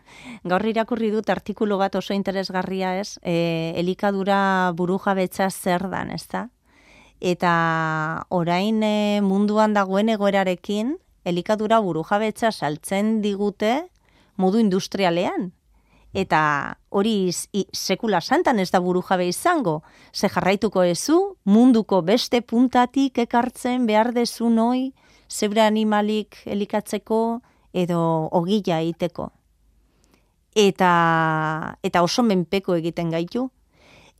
gaur 0.50 0.64
irakurri 0.66 1.10
dut 1.14 1.30
artikulu 1.30 1.78
bat 1.78 1.94
oso 1.96 2.14
interesgarria 2.14 2.96
ez, 3.00 3.18
e, 3.22 3.72
elikadura 3.78 4.72
buru 4.76 4.98
jabetza 4.98 5.48
zer 5.50 5.86
dan, 5.90 6.10
ez 6.10 6.26
da? 6.28 6.48
Eta 7.20 7.52
orain 8.30 8.82
e, 8.82 9.20
munduan 9.22 9.74
dagoen 9.76 10.08
egoerarekin, 10.08 10.96
elikadura 11.24 11.80
buru 11.80 12.02
jabetza 12.08 12.50
saltzen 12.50 13.20
digute 13.22 13.86
modu 14.40 14.58
industrialean, 14.58 15.52
eta 16.12 16.78
hori 16.88 17.30
sekula 17.72 18.20
santan 18.20 18.58
ez 18.58 18.70
da 18.70 18.80
buru 18.80 19.02
jabe 19.02 19.28
izango, 19.28 19.82
ze 20.12 20.28
jarraituko 20.28 20.82
ezu, 20.82 21.36
munduko 21.44 22.02
beste 22.02 22.42
puntatik 22.42 23.18
ekartzen 23.18 23.86
behar 23.86 24.12
dezu 24.12 24.50
noi, 24.50 24.92
zebre 25.30 25.62
animalik 25.62 26.42
elikatzeko 26.46 27.40
edo 27.72 28.28
ogila 28.32 28.80
egiteko. 28.80 29.30
Eta, 30.54 31.76
eta 31.82 32.02
oso 32.02 32.22
menpeko 32.26 32.74
egiten 32.74 33.10
gaitu. 33.10 33.50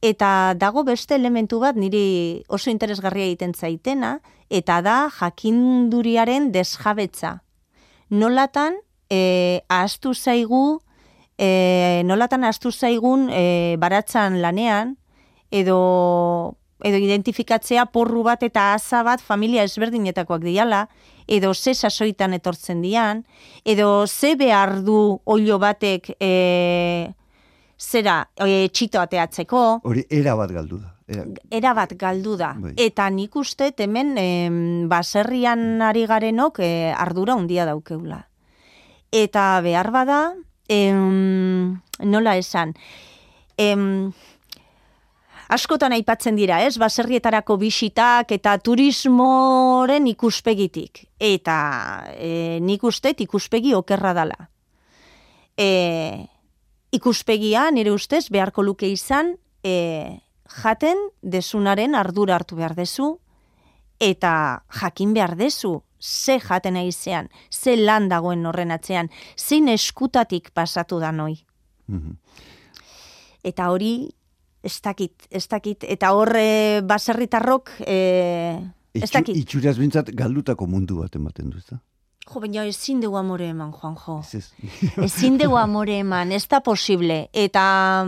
Eta 0.01 0.55
dago 0.57 0.85
beste 0.87 1.17
elementu 1.19 1.59
bat 1.61 1.77
niri 1.77 2.45
oso 2.49 2.71
interesgarria 2.71 3.27
egiten 3.27 3.53
zaitena, 3.53 4.21
eta 4.49 4.81
da 4.81 5.11
jakinduriaren 5.13 6.53
desjabetza. 6.53 7.41
Nolatan, 8.11 8.79
e, 9.11 9.61
ahaztu 9.69 10.15
zaigu, 10.15 10.81
e, 11.41 12.03
nolatan 12.05 12.45
astu 12.45 12.71
zaigun 12.71 13.29
e, 13.33 13.77
baratzan 13.81 14.41
lanean, 14.43 14.97
edo, 15.51 16.57
edo 16.85 17.01
identifikatzea 17.01 17.87
porru 17.95 18.23
bat 18.27 18.45
eta 18.45 18.75
asa 18.75 19.01
bat 19.07 19.25
familia 19.25 19.65
ezberdinetakoak 19.65 20.45
diala, 20.45 20.85
edo 21.31 21.55
ze 21.55 21.75
sasoitan 21.75 22.35
etortzen 22.37 22.83
dian, 22.85 23.25
edo 23.65 24.07
ze 24.07 24.35
behar 24.37 24.83
du 24.85 25.21
olio 25.25 25.59
batek 25.63 26.13
e, 26.21 27.13
zera 27.81 28.23
e, 28.37 28.69
txito 28.69 29.01
ateatzeko. 29.01 29.81
Hori 29.89 30.05
era 30.11 30.37
bat 30.37 30.53
galdu 30.53 30.83
da. 30.83 30.97
Era, 31.51 31.73
bat 31.75 31.97
galdu 31.99 32.37
da. 32.39 32.53
Bai. 32.55 32.77
Eta 32.79 33.09
nik 33.11 33.35
uste 33.35 33.73
hemen 33.83 34.13
e, 34.21 34.27
baserrian 34.87 35.81
ari 35.83 36.05
garenok 36.07 36.61
e, 36.63 36.93
ardura 36.95 37.35
handia 37.35 37.65
daukeula. 37.67 38.21
Eta 39.11 39.59
behar 39.65 39.91
bada, 39.91 40.21
em, 40.71 41.83
nola 41.99 42.37
esan, 42.39 42.73
em, 43.59 44.13
askotan 45.51 45.93
aipatzen 45.93 46.39
dira, 46.39 46.61
ez, 46.63 46.79
baserrietarako 46.79 47.59
bisitak 47.59 48.31
eta 48.37 48.55
turismoren 48.63 50.07
ikuspegitik. 50.07 51.05
Eta 51.19 51.59
e, 52.15 52.59
nik 52.63 52.87
ustez 52.87 53.17
ikuspegi 53.27 53.75
okerra 53.75 54.15
dala. 54.15 54.47
E, 55.59 56.27
ikuspegia, 56.95 57.67
nire 57.75 57.91
ustez, 57.91 58.29
beharko 58.31 58.63
luke 58.63 58.87
izan, 58.89 59.35
e, 59.67 60.23
jaten 60.63 61.03
desunaren 61.21 61.99
ardura 61.99 62.39
hartu 62.39 62.57
behar 62.63 62.79
dezu, 62.79 63.17
eta 63.99 64.63
jakin 64.81 65.13
behar 65.19 65.35
dezu, 65.37 65.81
ze 66.01 66.39
jaten 66.41 66.77
aizean, 66.77 67.29
ze 67.51 67.77
lan 67.77 68.09
dagoen 68.09 68.47
horren 68.47 68.71
atzean, 68.71 69.11
zein 69.37 69.69
eskutatik 69.69 70.51
pasatu 70.53 70.99
da 71.01 71.13
noi. 71.13 71.39
Mhm. 71.87 72.17
Eta 73.43 73.71
hori, 73.71 74.09
ez 74.63 74.81
dakit, 74.81 75.27
ez 75.31 75.47
dakit, 75.49 75.85
eta 75.85 76.13
horre 76.13 76.81
baserritarrok, 76.85 77.71
e, 77.87 77.97
ez 78.93 79.03
Itxu, 79.03 79.19
dakit. 79.19 79.37
itxuraz 79.37 79.79
bintzat 79.79 80.11
galdutako 80.15 80.67
mundu 80.67 81.01
bat 81.01 81.17
ematen 81.17 81.51
du, 81.51 81.59
ez 81.59 81.67
da? 81.71 81.81
Jo, 82.31 82.41
baina 82.41 82.65
ezin 82.69 83.01
dugu 83.01 83.17
amore 83.17 83.49
eman, 83.51 83.73
Juanjo. 83.73 84.21
Ez 84.21 84.35
ez. 84.35 84.53
ezin 85.07 85.39
dugu 85.39 85.57
amore 85.59 85.99
eman, 85.99 86.33
ez 86.33 86.47
da 86.49 86.61
posible. 86.61 87.29
Eta, 87.33 88.07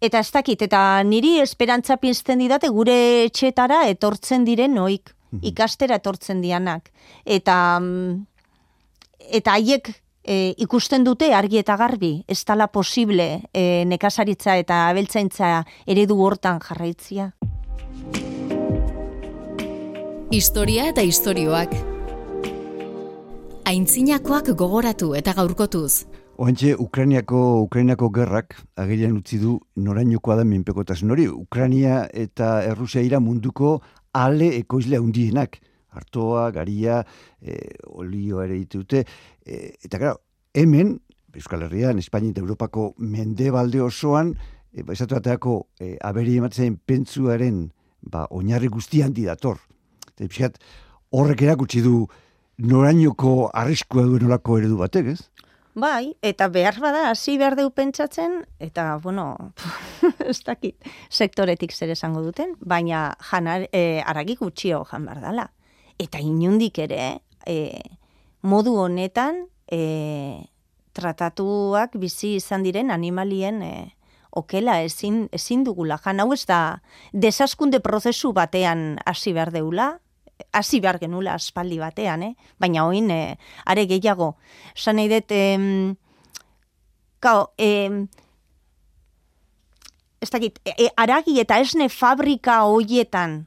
eta 0.00 0.22
ez 0.22 0.30
dakit, 0.32 0.62
eta 0.68 1.02
niri 1.04 1.38
esperantza 1.42 1.98
pizten 2.00 2.38
didate 2.38 2.70
gure 2.72 3.24
etxetara 3.26 3.86
etortzen 3.90 4.46
diren 4.48 4.74
noik, 4.78 5.14
ikastera 5.42 5.98
etortzen 6.00 6.40
dianak. 6.40 6.90
Eta, 7.24 7.78
mm, 7.80 8.26
eta 9.40 9.56
haiek 9.56 9.90
e, 10.24 10.54
ikusten 10.64 11.04
dute 11.04 11.32
argi 11.34 11.60
eta 11.62 11.76
garbi, 11.76 12.24
ez 12.28 12.42
dala 12.44 12.68
posible 12.68 13.28
e, 13.52 13.84
nekazaritza 13.88 14.56
eta 14.60 14.86
abeltzaintza 14.88 15.64
eredu 15.86 16.20
hortan 16.22 16.60
jarraitzia. 16.64 17.32
Historia 20.30 20.90
eta 20.92 21.02
istorioak. 21.02 21.72
Aintzinakoak 23.68 24.52
gogoratu 24.56 25.14
eta 25.16 25.32
gaurkotuz. 25.36 26.04
Oantxe, 26.38 26.76
Ukrainiako, 26.78 27.38
Ukrainiako 27.64 28.08
gerrak 28.14 28.54
agerian 28.78 29.16
utzi 29.18 29.40
du 29.42 29.56
norainokoa 29.74 30.36
da 30.38 30.44
menpekotasun 30.46 31.10
hori. 31.10 31.24
Ukraina 31.26 32.04
eta 32.14 32.60
Errusia 32.62 33.02
ira 33.02 33.18
munduko 33.18 33.80
ale 34.12 34.52
ekoizle 34.58 35.00
handienak. 35.00 35.60
Artoa, 35.98 36.50
garia, 36.54 37.00
e, 37.40 37.56
olioa 37.88 38.44
ere 38.44 38.58
ditute. 38.60 39.04
E, 39.42 39.72
eta 39.84 39.98
gara, 39.98 40.14
hemen, 40.54 40.98
Euskal 41.38 41.62
Herrian, 41.66 41.98
Espainia 41.98 42.34
eta 42.34 42.42
Europako 42.42 42.92
mendebalde 42.98 43.80
osoan, 43.82 44.34
e, 44.72 44.82
ba, 44.82 44.94
esatu 44.94 45.18
bateako 45.18 45.58
e, 45.80 45.96
aberi 46.04 46.36
ematzen 46.38 46.76
pentsuaren 46.86 47.68
ba, 48.02 48.26
oinarri 48.30 48.70
guzti 48.72 49.02
handi 49.02 49.26
dator. 49.26 49.60
Eta 50.18 50.50
horrek 51.14 51.42
erakutsi 51.46 51.82
du 51.82 52.06
norainoko 52.58 53.50
arriskua 53.54 54.04
duen 54.06 54.26
olako 54.26 54.58
eredu 54.58 54.78
batek, 54.80 55.12
ez? 55.14 55.30
Bai, 55.78 56.16
eta 56.26 56.48
behar 56.50 56.80
bada 56.82 57.04
hasi 57.12 57.36
behar 57.38 57.54
deu 57.54 57.68
pentsatzen, 57.70 58.40
eta, 58.58 58.96
bueno, 58.98 59.52
ez 60.32 60.40
dakit, 60.42 60.74
sektoretik 61.06 61.70
zer 61.70 61.92
esango 61.94 62.22
duten, 62.24 62.56
baina 62.58 63.12
janar, 63.30 63.68
e, 63.70 64.02
aragi 64.02 64.34
gutxio 64.40 64.80
jan 64.90 65.06
behar 65.06 65.20
dala. 65.22 65.44
Eta 66.02 66.18
inundik 66.18 66.80
ere, 66.82 67.20
e, 67.46 67.78
modu 68.42 68.74
honetan, 68.82 69.44
e, 69.70 70.48
tratatuak 70.98 71.94
bizi 71.94 72.34
izan 72.40 72.66
diren 72.66 72.90
animalien 72.90 73.62
e, 73.62 73.72
okela 74.34 74.80
ezin, 74.82 75.28
ezin 75.30 75.62
dugula. 75.62 76.00
Jan 76.02 76.24
hau 76.24 76.32
ez 76.34 76.42
da, 76.50 76.80
desaskunde 77.12 77.78
prozesu 77.86 78.32
batean 78.34 78.96
hasi 79.06 79.36
behar 79.36 79.54
deula, 79.54 79.92
hasi 80.52 80.80
behar 80.80 80.98
genula 80.98 81.34
aspaldi 81.34 81.78
batean, 81.78 82.22
eh? 82.22 82.34
baina 82.60 82.86
oin 82.86 83.10
eh, 83.10 83.36
are 83.66 83.86
gehiago. 83.86 84.36
San 84.74 84.96
nahi 84.96 85.08
dut, 85.08 85.30
em, 85.30 85.96
kao, 87.20 87.52
em, 87.58 88.06
ez 90.20 90.30
dakit, 90.30 90.58
e, 90.64 90.74
e, 90.86 90.88
aragi 90.96 91.38
eta 91.40 91.60
esne 91.60 91.88
fabrika 91.88 92.62
hoietan 92.66 93.44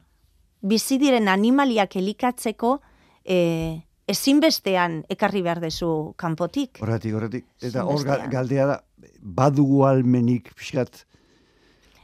bizi 0.62 0.98
diren 1.02 1.28
animaliak 1.28 1.96
elikatzeko 1.98 2.80
e, 3.26 3.82
ezinbestean 4.12 5.02
ekarri 5.10 5.42
behar 5.42 5.62
dezu 5.64 6.14
kanpotik. 6.18 6.82
Horretik, 6.84 7.16
horretik. 7.16 7.48
Eta 7.62 7.86
hor 7.88 8.04
galdea 8.32 8.68
da, 8.68 8.82
badugu 9.22 9.86
almenik 9.88 10.54
pixkat 10.58 11.06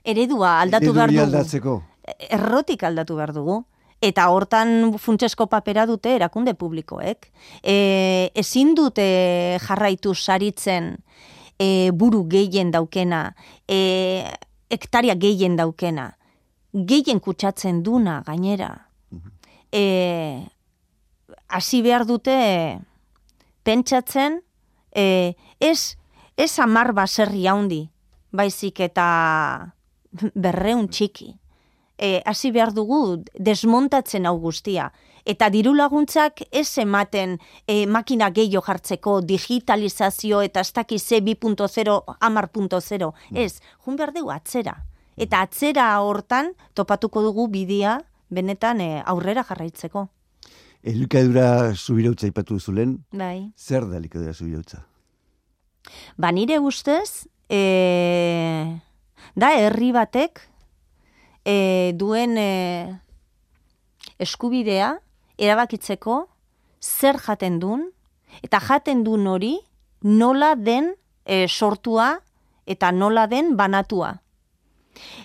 Eredua 0.07 0.61
aldatu 0.61 0.93
behar 0.95 1.11
dugu. 1.11 1.23
aldatzeko. 1.25 1.73
errotik 2.31 2.83
aldatu 2.87 3.15
behar 3.17 3.33
dugu. 3.35 3.65
Eta 4.01 4.27
hortan 4.29 4.93
funtsesko 5.01 5.47
papera 5.49 5.87
dute 5.89 6.13
erakunde 6.15 6.53
publikoek. 6.53 7.31
E, 7.63 8.29
ezin 8.37 8.75
dute 8.77 9.57
jarraitu 9.63 10.13
saritzen 10.13 10.93
e, 11.57 11.89
buru 11.93 12.27
gehien 12.29 12.69
daukena, 12.71 13.33
e, 13.67 14.21
hektaria 14.69 15.15
gehien 15.17 15.57
daukena, 15.57 16.11
gehien 16.73 17.19
kutsatzen 17.19 17.81
duna 17.83 18.21
gainera. 18.27 18.69
E, 19.73 20.45
hasi 21.49 21.81
behar 21.81 22.05
dute 22.05 22.37
pentsatzen, 23.65 24.43
e, 24.93 25.33
ez, 25.59 25.97
ez 26.37 26.53
amar 26.61 26.93
baserri 26.93 27.47
haundi, 27.49 27.87
baizik 28.29 28.79
eta 28.85 29.09
berreun 30.35 30.85
txiki 30.93 31.33
e, 31.97 32.21
hasi 32.25 32.51
behar 32.51 32.73
dugu 32.73 33.23
desmontatzen 33.33 34.25
hau 34.25 34.37
guztia. 34.39 34.91
Eta 35.27 35.49
diru 35.51 35.73
laguntzak 35.75 36.45
ez 36.55 36.77
ematen 36.79 37.37
e, 37.67 37.85
makina 37.85 38.29
gehiago 38.31 38.63
jartzeko 38.63 39.19
digitalizazio 39.21 40.41
eta 40.45 40.61
ez 40.63 40.71
dakiz 40.73 41.01
ze 41.03 41.19
2.0, 41.19 41.97
amar 42.19 42.49
punto 42.51 42.79
zero. 42.81 43.13
Ez, 43.33 43.59
jun 43.83 43.97
behar 43.97 44.13
dugu 44.13 44.31
atzera. 44.31 44.77
Eta 45.17 45.41
atzera 45.41 45.89
hortan 45.99 46.53
topatuko 46.73 47.21
dugu 47.25 47.47
bidea 47.47 47.99
benetan 48.29 48.81
e, 48.81 49.01
aurrera 49.05 49.43
jarraitzeko. 49.43 50.07
Elikadura 50.87 51.73
zubirautza 51.75 52.27
ipatu 52.27 52.55
duzulen, 52.55 52.99
Bai. 53.11 53.51
zer 53.57 53.87
da 53.89 53.97
elikadura 53.97 54.33
zubirautza? 54.33 54.85
Ba 56.15 56.31
nire 56.31 56.59
ustez, 56.59 57.27
e, 57.49 58.79
da 59.35 59.51
herri 59.57 59.91
batek 59.91 60.39
e, 61.47 61.93
duen 61.95 62.35
e, 62.37 62.99
eskubidea 64.19 64.97
erabakitzeko 65.39 66.25
zer 66.83 67.19
jaten 67.23 67.61
duen, 67.61 67.87
eta 68.43 68.59
jaten 68.59 69.03
duen 69.07 69.27
hori 69.31 69.55
nola 70.03 70.55
den 70.59 70.91
e, 71.23 71.47
sortua 71.47 72.17
eta 72.67 72.91
nola 72.91 73.27
den 73.31 73.55
banatua. 73.57 74.17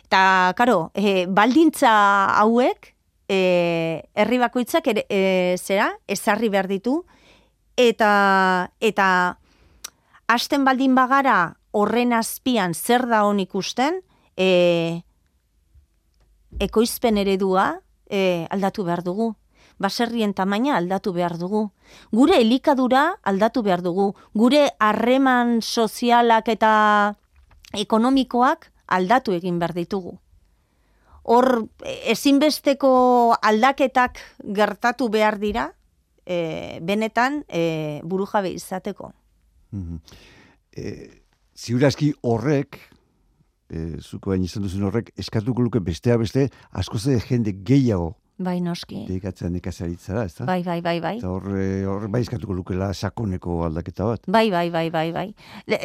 Eta, 0.05 0.53
karo, 0.57 0.93
e, 0.95 1.27
baldintza 1.27 1.93
hauek, 2.39 2.93
e, 3.29 4.05
herri 4.15 4.39
bakoitzak 4.39 4.91
ere, 4.93 5.07
e, 5.09 5.57
zera, 5.59 5.91
ezarri 6.07 6.53
behar 6.53 6.69
ditu, 6.71 7.01
eta, 7.81 8.69
eta 8.81 9.09
hasten 10.29 10.67
baldin 10.69 10.95
bagara 10.95 11.57
horren 11.73 12.13
azpian 12.13 12.77
zer 12.77 13.09
da 13.09 13.25
hon 13.25 13.41
ikusten, 13.41 14.03
e, 14.37 15.03
ekoizpen 16.61 17.19
eredua 17.19 17.81
e, 18.11 18.47
aldatu 18.51 18.85
behar 18.85 19.03
dugu. 19.03 19.35
Baserrien 19.79 20.35
tamaina 20.35 20.77
aldatu 20.77 21.13
behar 21.13 21.39
dugu. 21.39 21.71
Gure 22.13 22.39
elikadura 22.41 23.17
aldatu 23.23 23.63
behar 23.63 23.83
dugu. 23.83 24.13
Gure 24.35 24.69
harreman 24.79 25.61
sozialak 25.63 26.49
eta 26.49 26.73
ekonomikoak 27.73 28.71
aldatu 28.87 29.33
egin 29.33 29.59
behar 29.59 29.75
ditugu. 29.75 30.19
Hor, 31.23 31.69
ezinbesteko 32.11 32.93
aldaketak 33.41 34.19
gertatu 34.43 35.09
behar 35.09 35.39
dira, 35.39 35.69
e, 36.27 36.79
benetan 36.83 37.45
e, 37.49 38.01
burujabe 38.05 38.51
izateko. 38.51 39.13
Mhm. 39.71 40.01
E, 40.77 41.23
ziurazki 41.57 42.13
horrek, 42.23 42.79
e, 43.73 44.01
zuko 44.01 44.33
bain 44.33 44.45
izan 44.45 44.67
duzun 44.67 44.85
horrek, 44.89 45.13
eskatuko 45.19 45.65
luke 45.65 45.81
bestea 45.81 46.19
beste, 46.21 46.49
asko 46.73 46.99
ze 46.99 47.19
jende 47.21 47.53
gehiago 47.65 48.17
Bai, 48.43 48.61
noski. 48.61 49.05
dedikatzen 49.07 49.53
nekazaritzara, 49.55 50.25
ez 50.27 50.35
da? 50.35 50.47
Bai, 50.49 50.63
bai, 50.67 50.81
bai, 50.83 50.97
bai. 51.01 51.17
Eta 51.19 51.31
hor, 51.31 51.47
e, 51.57 51.85
hor 51.87 52.09
bai 52.11 52.23
eskatuko 52.25 52.57
lukela 52.57 52.93
sakoneko 52.93 53.63
aldaketa 53.67 54.09
bat. 54.09 54.25
Bai, 54.27 54.49
bai, 54.51 54.69
bai, 54.71 54.89
bai, 54.91 55.07
bai. 55.15 55.27
Le, 55.71 55.79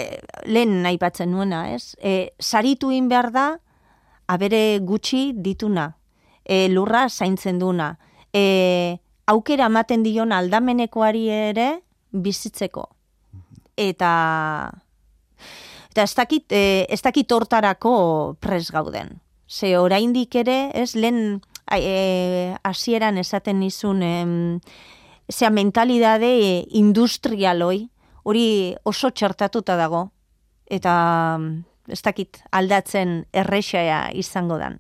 lehen 0.48 0.86
aipatzen 0.90 1.32
nuena, 1.32 1.68
ez? 1.76 1.94
E, 2.02 2.32
saritu 2.40 2.90
in 2.96 3.10
behar 3.12 3.30
da, 3.36 3.48
abere 4.28 4.80
gutxi 4.80 5.34
dituna. 5.36 5.92
E, 6.44 6.68
lurra 6.72 7.08
zaintzen 7.10 7.60
duna. 7.60 7.92
E, 8.34 8.98
aukera 9.28 9.68
ematen 9.68 10.04
dion 10.08 10.32
aldamenekoari 10.32 11.28
ere 11.30 11.70
bizitzeko. 12.12 12.88
Eta 13.78 14.12
eta 15.98 16.04
ez 16.06 16.14
dakit, 16.14 16.52
e, 16.54 16.86
ez 16.94 17.02
dakit 17.02 17.32
hortarako 17.34 18.38
pres 18.40 18.70
gauden. 18.70 19.16
Ze 19.50 19.80
oraindik 19.80 20.36
ere, 20.38 20.70
ez 20.78 20.94
lehen 20.94 21.42
e, 21.74 22.54
hasieran 22.62 23.18
esaten 23.18 23.58
nizun 23.60 24.04
em, 24.06 24.60
zea 25.26 25.50
mentalidade 25.50 26.30
e, 26.38 26.52
industrialoi, 26.78 27.88
hori 28.22 28.76
oso 28.86 29.10
txertatuta 29.10 29.74
dago. 29.80 30.12
Eta 30.70 31.40
ez 31.90 32.02
dakit 32.06 32.44
aldatzen 32.52 33.24
errexaia 33.34 34.12
izango 34.14 34.60
dan. 34.62 34.78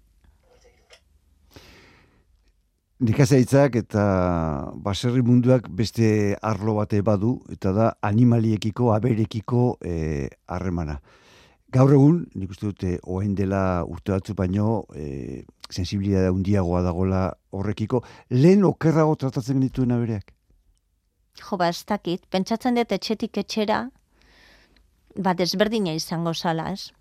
Nikazaitzak 2.97 3.75
eta 3.77 4.03
baserri 4.81 5.21
munduak 5.21 5.67
beste 5.69 6.36
arlo 6.41 6.73
bate 6.79 7.03
badu, 7.05 7.36
eta 7.53 7.71
da 7.71 7.91
animaliekiko, 8.01 8.89
aberekiko 8.95 9.77
eh, 9.86 10.29
harremana. 10.49 10.97
Gaur 11.69 11.91
egun, 11.93 12.21
nik 12.33 12.53
uste 12.55 12.65
dute, 12.65 12.95
oain 13.05 13.36
dela 13.36 13.83
urte 13.86 14.13
batzu 14.13 14.33
baino, 14.33 14.86
e, 14.95 15.43
sensibilidad 15.69 16.31
undiagoa 16.31 16.79
dagola 16.81 17.25
horrekiko, 17.51 18.01
lehen 18.31 18.63
okerrago 18.63 19.17
tratatzen 19.19 19.60
genituen 19.60 19.91
abereak? 19.91 20.31
Jo, 21.38 21.57
ba, 21.60 21.67
ez 21.67 21.83
dakit, 21.86 22.23
pentsatzen 22.31 22.79
dut 22.79 22.95
etxetik 22.95 23.41
etxera, 23.43 23.81
ba, 25.19 25.36
desberdina 25.36 25.91
izango 25.93 26.33
zala, 26.33 26.71
ez? 26.71 26.93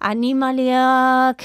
Animaliak, 0.00 1.44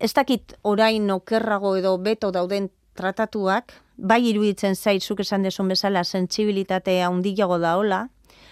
ez 0.00 0.12
dakit 0.14 0.54
orain 0.62 1.10
okerrago 1.10 1.76
edo 1.76 1.96
beto 1.98 2.30
dauden 2.32 2.70
tratatuak, 2.94 3.72
bai 3.96 4.20
iruditzen 4.28 4.76
zaitzuk 4.76 5.20
esan 5.20 5.42
desun 5.42 5.68
bezala 5.68 6.04
sentsibilitatea 6.04 7.08
handiago 7.08 7.58
daola, 7.58 8.06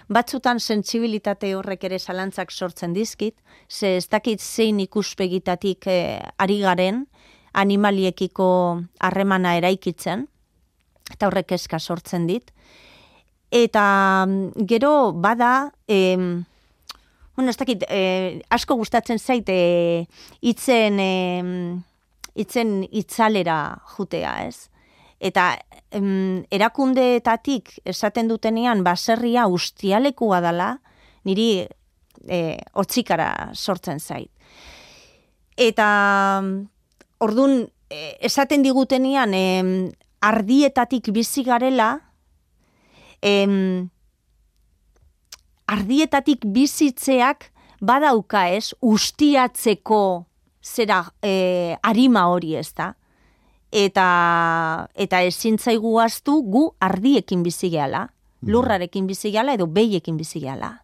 batzutan 0.08 0.60
sentsibilitate 0.60 1.54
horrek 1.54 1.84
ere 1.84 1.98
zalantzak 1.98 2.50
sortzen 2.50 2.92
dizkit, 2.92 3.36
ze 3.68 3.96
ez 3.96 4.08
dakit 4.08 4.40
zein 4.40 4.80
ikuspegitatik 4.80 5.86
eh, 5.86 6.20
ari 6.38 6.60
garen 6.60 7.06
animaliekiko 7.52 8.48
harremana 9.00 9.56
eraikitzen, 9.58 10.26
eta 11.10 11.28
horrek 11.28 11.52
eska 11.52 11.78
sortzen 11.78 12.26
dit. 12.26 12.52
Eta 13.50 14.24
mm, 14.26 14.66
gero 14.70 15.12
bada, 15.12 15.72
em, 15.88 16.44
bueno, 17.40 17.50
ez 17.50 17.56
dakit, 17.56 17.84
eh, 17.88 18.42
asko 18.52 18.74
gustatzen 18.76 19.18
zaite 19.18 20.06
itzen, 20.44 20.98
eh, 21.00 21.80
itzen 22.34 22.82
itzalera 22.92 23.80
jutea, 23.96 24.44
ez? 24.44 24.68
Eta 25.18 25.58
em, 25.90 26.44
erakundeetatik 26.52 27.78
esaten 27.88 28.28
dutenean 28.28 28.84
baserria 28.84 29.46
ustialekua 29.48 30.42
dala, 30.44 30.68
niri 31.24 31.66
e, 32.28 32.58
otzikara 32.74 33.52
sortzen 33.54 34.00
zait. 34.00 34.30
Eta 35.56 36.42
ordun 37.20 37.56
e, 37.88 38.16
esaten 38.20 38.62
digutenean 38.62 39.32
em, 39.32 39.72
ardietatik 40.20 41.08
bizi 41.12 41.44
garela, 41.44 41.90
em, 43.22 43.88
ardietatik 45.70 46.44
bizitzeak 46.50 47.50
badauka 47.80 48.48
ez, 48.52 48.72
ustiatzeko 48.82 50.26
zera 50.60 51.04
e, 51.22 51.76
arima 51.82 52.26
hori 52.28 52.56
ez 52.58 52.72
da. 52.76 52.94
Eta, 53.70 54.06
eta 54.98 55.20
ezin 55.22 55.58
zaigu 55.58 55.94
astu 56.02 56.40
gu 56.42 56.64
ardiekin 56.82 57.44
bizi 57.46 57.70
gehala, 57.70 58.08
Mm. 58.40 58.52
lurrarekin 58.54 59.06
bizi 59.06 59.30
gehala 59.34 59.54
edo 59.54 59.66
behiekin 59.68 60.16
bizi 60.16 60.40
gehala. 60.40 60.82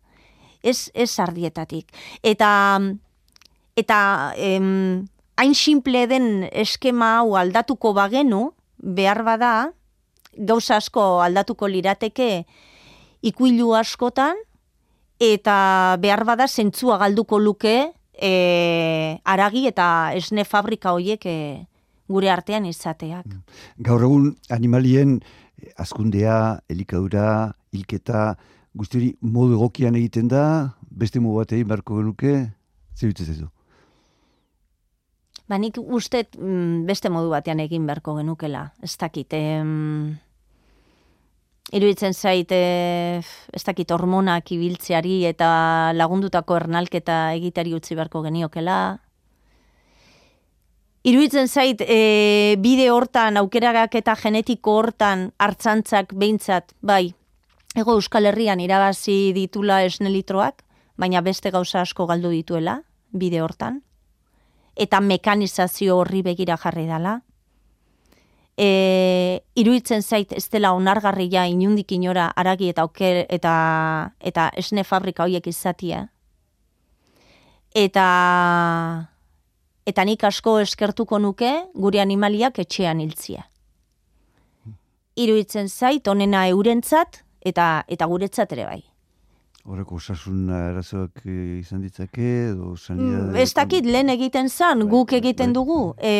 Ez, 0.62 0.90
ez 0.94 1.18
ardietatik. 1.20 1.88
Eta, 2.22 2.81
eta 3.77 3.99
em, 4.37 5.07
hain 5.37 5.55
simple 5.55 6.07
den 6.11 6.49
eskema 6.53 7.18
hau 7.20 7.37
aldatuko 7.37 7.94
bagenu, 7.96 8.51
behar 8.77 9.22
bada, 9.25 9.72
gauza 10.37 10.77
asko 10.77 11.22
aldatuko 11.25 11.68
lirateke 11.68 12.44
ikuilu 13.25 13.72
askotan, 13.75 14.37
eta 15.20 15.96
behar 16.00 16.24
bada 16.24 16.48
zentzua 16.48 16.98
galduko 16.98 17.38
luke 17.38 17.92
e, 18.12 19.20
aragi 19.24 19.66
eta 19.68 20.12
esne 20.16 20.44
fabrika 20.44 20.92
hoiek 20.92 21.26
e, 21.26 21.38
gure 22.09 22.31
artean 22.31 22.66
izateak. 22.66 23.26
Gaur 23.79 24.05
egun 24.07 24.31
animalien 24.50 25.18
eh, 25.20 25.72
azkundea, 25.76 26.61
elikadura, 26.68 27.57
hilketa, 27.74 28.37
guzti 28.76 29.16
modu 29.20 29.57
egokian 29.57 29.96
egiten 29.96 30.29
da, 30.29 30.76
beste 30.90 31.20
modu 31.20 31.40
bat 31.42 31.52
egin 31.57 31.68
beharko 31.68 32.00
genuke, 32.00 32.35
zer 32.96 33.12
ez 33.12 33.38
du? 33.40 33.48
Ba, 35.46 35.59
nik 35.62 35.79
uste 35.79 36.24
mm, 36.35 36.87
beste 36.88 37.11
modu 37.12 37.31
batean 37.31 37.61
egin 37.62 37.87
beharko 37.87 38.16
genukela, 38.18 38.72
ez 38.83 38.96
dakit. 38.98 39.33
Em, 39.38 40.16
iruditzen 41.72 42.14
zait, 42.14 42.52
e, 42.52 43.18
ez 43.52 43.62
dakit, 43.66 43.90
hormonak 43.90 44.52
ibiltzeari 44.55 45.24
eta 45.26 45.92
lagundutako 45.96 46.57
ernalketa 46.61 47.33
egitari 47.35 47.74
utzi 47.74 47.96
beharko 47.98 48.22
geniokela. 48.26 48.98
Iruditzen 51.07 51.48
zait, 51.48 51.83
e, 51.83 52.57
bide 52.59 52.90
hortan, 52.90 53.37
aukeragak 53.38 53.94
eta 53.94 54.16
genetiko 54.18 54.76
hortan 54.81 55.31
hartzantzak 55.38 56.14
behintzat, 56.14 56.74
bai, 56.83 57.14
ego 57.76 57.94
Euskal 57.98 58.26
Herrian 58.26 58.61
irabazi 58.61 59.33
ditula 59.35 59.83
esnelitroak, 59.87 60.62
baina 60.96 61.20
beste 61.20 61.50
gauza 61.50 61.83
asko 61.83 62.07
galdu 62.07 62.31
dituela, 62.35 62.81
bide 63.12 63.42
hortan 63.42 63.83
eta 64.76 65.00
mekanizazio 65.00 65.96
horri 65.98 66.22
begira 66.22 66.57
jarri 66.61 66.85
dela. 66.87 67.20
E, 68.57 69.42
iruditzen 69.55 70.01
zait 70.01 70.33
ez 70.33 70.47
dela 70.49 70.73
onargarria 70.73 71.45
inundik 71.47 71.92
inora 71.92 72.31
aragi 72.37 72.71
eta 72.73 72.87
oker, 72.88 73.27
eta, 73.29 73.57
eta 74.21 74.49
esne 74.57 74.85
fabrika 74.85 75.27
horiek 75.27 75.47
izatia. 75.47 76.07
Eta, 77.77 78.07
eta 79.85 80.05
nik 80.09 80.25
asko 80.25 80.59
eskertuko 80.64 81.21
nuke 81.21 81.53
gure 81.75 82.01
animaliak 82.01 82.59
etxean 82.64 83.05
hiltzia. 83.05 83.45
Iruditzen 85.16 85.69
zait 85.69 86.09
onena 86.09 86.47
eurentzat 86.49 87.23
eta, 87.45 87.85
eta 87.88 88.09
guretzat 88.09 88.53
ere 88.57 88.64
bai. 88.64 88.83
Horreko 89.66 89.96
osasun 89.98 90.46
arazoak 90.55 91.24
eh, 91.26 91.59
izan 91.59 91.81
ditzake, 91.83 92.26
edo 92.52 92.76
sanidade... 92.76 93.33
Mm, 93.33 93.38
ez 93.42 93.52
dakit 93.57 93.87
lehen 93.87 94.12
egiten 94.12 94.46
zan, 94.48 94.85
Bai, 94.85 94.90
guk 94.92 95.14
egiten 95.18 95.50
bai. 95.50 95.57
dugu. 95.57 95.81
E, 95.98 96.12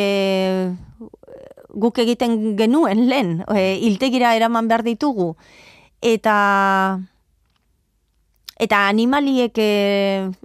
guk 1.71 2.01
egiten 2.03 2.57
genuen 2.59 3.05
lehen, 3.07 3.37
e, 3.47 3.77
iltegira 3.87 4.33
eraman 4.35 4.67
behar 4.67 4.83
ditugu. 4.83 5.29
Eta 6.03 6.35
eta 8.59 8.81
animaliek 8.89 9.55
e, 9.63 9.71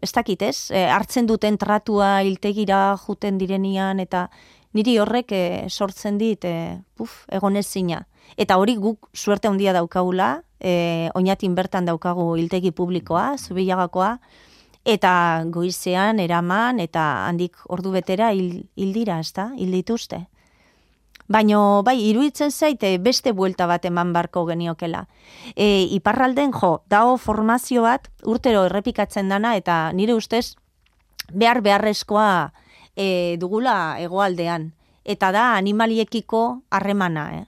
ez 0.05 0.13
dakit 0.15 0.47
ez, 0.47 0.71
e, 0.71 0.85
hartzen 0.87 1.27
duten 1.27 1.59
tratua 1.59 2.21
iltegira 2.23 2.93
juten 3.03 3.41
direnian, 3.41 3.99
eta 4.05 4.29
niri 4.79 4.99
horrek 5.03 5.35
e, 5.35 5.45
sortzen 5.69 6.23
dit, 6.23 6.45
e, 6.45 6.79
puf, 6.95 7.25
egonezina. 7.33 8.05
Eta 8.39 8.57
hori 8.61 8.79
guk 8.79 9.11
suerte 9.13 9.51
handia 9.51 9.75
daukagula, 9.75 10.37
e, 10.63 11.11
oinatin 11.19 11.55
bertan 11.59 11.85
daukagu 11.85 12.37
iltegi 12.39 12.71
publikoa, 12.71 13.35
zubilagakoa, 13.37 14.17
eta 14.85 15.13
goizean 15.51 16.21
eraman 16.23 16.81
eta 16.81 17.27
handik 17.27 17.59
ordu 17.69 17.93
betera 17.95 18.33
hil, 18.33 18.65
hil 18.77 18.93
dira, 18.95 19.19
ezta? 19.21 19.51
Hil 19.59 19.75
dituzte. 19.75 20.27
Baino, 21.33 21.83
bai, 21.87 21.97
iruditzen 22.03 22.51
zaite 22.51 22.97
beste 22.99 23.33
buelta 23.33 23.67
bat 23.71 23.85
eman 23.89 24.13
barko 24.13 24.45
geniokela. 24.47 25.07
E, 25.55 25.87
iparralden 25.97 26.53
jo, 26.53 26.83
dao 26.91 27.17
formazio 27.17 27.87
bat 27.87 28.11
urtero 28.27 28.67
errepikatzen 28.67 29.31
dana 29.31 29.55
eta 29.57 29.93
nire 29.97 30.15
ustez 30.19 30.57
behar 31.33 31.63
beharrezkoa 31.63 32.53
e, 32.97 33.37
dugula 33.41 33.97
hegoaldean. 34.03 34.73
Eta 35.05 35.33
da 35.33 35.55
animaliekiko 35.57 36.63
harremana, 36.71 37.25
eh? 37.39 37.47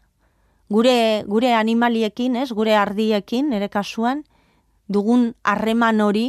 Gure, 0.75 1.23
gure 1.31 1.53
animaliekin, 1.55 2.37
ez, 2.41 2.49
gure 2.51 2.75
ardiekin, 2.75 3.53
ere 3.55 3.69
kasuan, 3.71 4.25
dugun 4.91 5.35
harreman 5.47 6.01
hori, 6.03 6.29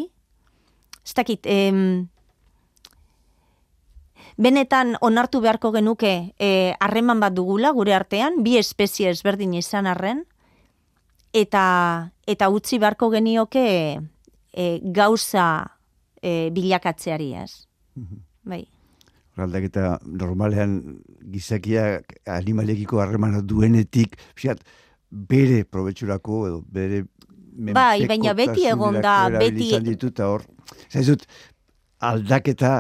ez 1.01 1.13
dakit, 1.17 1.47
em, 1.49 2.09
benetan 4.37 4.95
onartu 5.01 5.41
beharko 5.41 5.71
genuke 5.71 6.13
eh, 6.37 6.75
harreman 6.79 7.23
bat 7.23 7.33
dugula 7.33 7.71
gure 7.73 7.95
artean, 7.95 8.41
bi 8.43 8.57
espezie 8.59 9.09
ezberdin 9.09 9.55
izan 9.57 9.87
arren, 9.87 10.25
eta, 11.33 12.11
eta 12.27 12.49
utzi 12.51 12.79
beharko 12.79 13.09
genioke 13.13 13.65
eh, 14.53 14.79
gauza 14.83 15.47
eh, 16.21 16.49
bilakatzeari, 16.53 17.33
ez? 17.43 17.67
Bai. 18.43 18.65
Aldaketa 19.35 19.97
normalean 20.05 20.77
gizakiak 21.31 22.13
animaliekiko 22.31 23.01
harremana 23.03 23.41
duenetik, 23.43 24.15
fiat, 24.35 24.61
bere 25.09 25.63
probetxurako 25.65 26.45
edo 26.47 26.61
bere 26.71 27.03
Bai, 27.55 28.05
baina 28.07 28.33
beti 28.35 28.65
egon 28.67 28.97
da, 28.99 29.29
beti- 29.31 29.37
erabilizan 29.37 29.85
ditu, 29.87 30.09
eta 30.11 30.25
hor, 30.27 30.41
zaizut, 30.91 31.21
aldaketa 32.03 32.71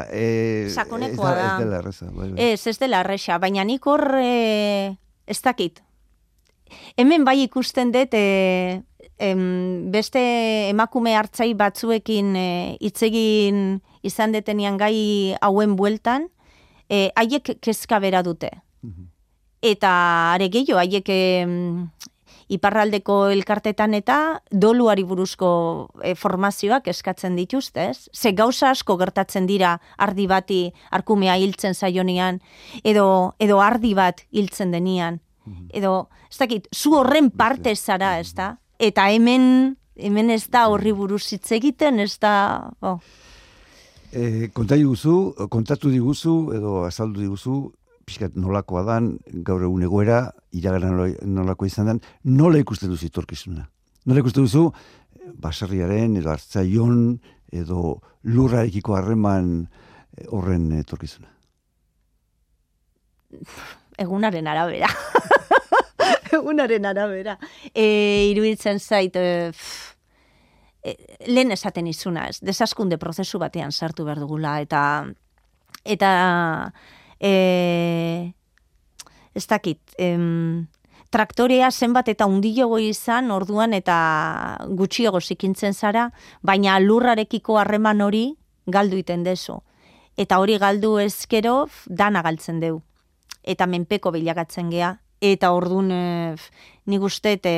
Sakonekoa 0.73 1.31
ez 1.31 1.37
da. 1.37 1.45
Ez 1.45 1.59
dela 1.63 1.77
erreza. 1.79 2.09
Bai, 2.11 2.29
bai. 2.31 2.49
Ez, 2.51 2.67
ez 2.67 2.77
dela 2.81 2.99
arresa, 2.99 3.39
baina 3.39 3.63
nik 3.63 3.87
hor 3.87 4.03
e, 4.19 4.97
ez 5.27 5.39
dakit. 5.41 5.79
Hemen 6.99 7.23
bai 7.23 7.37
ikusten 7.45 7.93
dut 7.95 8.13
e, 8.17 8.81
em, 9.17 9.91
beste 9.93 10.21
emakume 10.73 11.15
hartzai 11.15 11.53
batzuekin 11.57 12.35
e, 12.35 12.47
hitz 12.81 12.99
egin 13.07 13.79
izan 14.03 14.35
detenian 14.35 14.77
gai 14.81 15.35
hauen 15.41 15.75
bueltan, 15.79 16.27
e, 16.89 17.09
haiek 17.15 17.57
kezka 17.61 17.99
bera 17.99 18.23
dute. 18.23 18.51
Mhm. 18.81 19.11
eta 19.65 19.89
are 20.35 20.45
gehiago 20.53 20.77
haiek 20.77 21.09
iparraldeko 22.51 23.15
elkartetan 23.33 23.95
eta 23.97 24.17
doluari 24.51 25.03
buruzko 25.07 25.49
e, 26.03 26.13
formazioak 26.15 26.87
eskatzen 26.91 27.37
dituzte, 27.39 27.89
ez? 27.89 28.09
Ze 28.13 28.33
gauza 28.37 28.69
asko 28.69 28.97
gertatzen 29.01 29.47
dira 29.49 29.79
ardi 29.97 30.27
bati 30.29 30.59
arkumea 30.91 31.37
hiltzen 31.41 31.73
zaionian, 31.73 32.41
edo, 32.83 33.07
edo 33.39 33.61
ardi 33.63 33.95
bat 33.97 34.21
hiltzen 34.31 34.71
denian, 34.75 35.19
mhm. 35.45 35.71
edo, 35.73 36.07
ez 36.29 36.37
dakit, 36.37 36.69
zu 36.73 36.93
horren 36.99 37.31
parte 37.31 37.75
zara, 37.75 38.19
ez 38.19 38.33
da? 38.37 38.55
Eta 38.79 39.09
hemen, 39.09 39.77
hemen 39.95 40.29
ez 40.29 40.45
da 40.51 40.67
horri 40.69 40.93
buruz 40.93 41.25
hitz 41.31 41.51
egiten, 41.55 41.99
ez 41.99 42.17
da... 42.19 42.71
Oh. 42.81 42.99
E, 44.13 44.49
konta 44.53 44.77
diguzu, 44.79 45.47
kontatu 45.49 45.89
diguzu, 45.89 46.35
edo 46.55 46.83
azaldu 46.85 47.21
diguzu, 47.23 47.55
pixkat 48.05 48.35
nolakoa 48.37 48.83
dan, 48.85 49.15
gaur 49.47 49.63
egun 49.65 49.85
egoera, 49.87 50.19
iragana 50.53 51.09
nolako 51.25 51.65
izan 51.65 51.89
den, 51.89 52.01
nola 52.23 52.61
ikusten 52.61 52.91
duzu 52.91 53.09
itorkizuna? 53.09 53.65
Nola 54.05 54.21
ikusten 54.21 54.45
duzu, 54.45 54.67
baserriaren 55.41 56.17
edo 56.19 56.31
hartzaion 56.33 56.99
edo 57.55 57.99
lurrarekiko 58.25 58.95
harreman 58.97 59.55
eh, 60.17 60.27
horren 60.29 60.69
etorkizuna? 60.79 61.31
Egunaren 63.99 64.47
arabera. 64.47 64.89
Egunaren 66.37 66.85
arabera. 66.85 67.37
E, 67.73 67.85
iruditzen 68.31 68.79
zait, 68.79 69.15
e, 69.15 69.49
e, 69.49 69.94
lehen 71.27 71.51
esaten 71.51 71.87
izuna, 71.87 72.27
ez, 72.29 72.39
desaskunde 72.45 72.97
prozesu 73.01 73.39
batean 73.41 73.71
sartu 73.71 74.05
behar 74.05 74.19
dugula, 74.21 74.59
eta 74.61 74.81
eta 75.85 76.11
e, 77.19 78.33
ez 79.35 79.45
dakit, 79.47 79.79
em, 79.97 80.67
traktorea 81.13 81.69
zenbat 81.71 82.09
eta 82.11 82.27
undilogo 82.27 82.79
izan 82.81 83.31
orduan 83.31 83.73
eta 83.73 83.97
gutxiago 84.67 85.21
zikintzen 85.21 85.73
zara, 85.73 86.09
baina 86.41 86.79
lurrarekiko 86.79 87.59
harreman 87.59 88.01
hori 88.01 88.25
galdu 88.65 88.97
iten 88.97 89.23
dezu. 89.23 89.61
Eta 90.17 90.39
hori 90.39 90.57
galdu 90.57 90.97
ezkero 90.99 91.67
dana 91.85 92.21
galtzen 92.23 92.59
deu. 92.59 92.81
Eta 93.43 93.67
menpeko 93.67 94.11
bilagatzen 94.15 94.71
gea. 94.71 94.95
Eta 95.21 95.51
orduan 95.55 95.91
e, 95.91 96.35
nik 96.85 97.03
uste 97.03 97.37
e, 97.43 97.55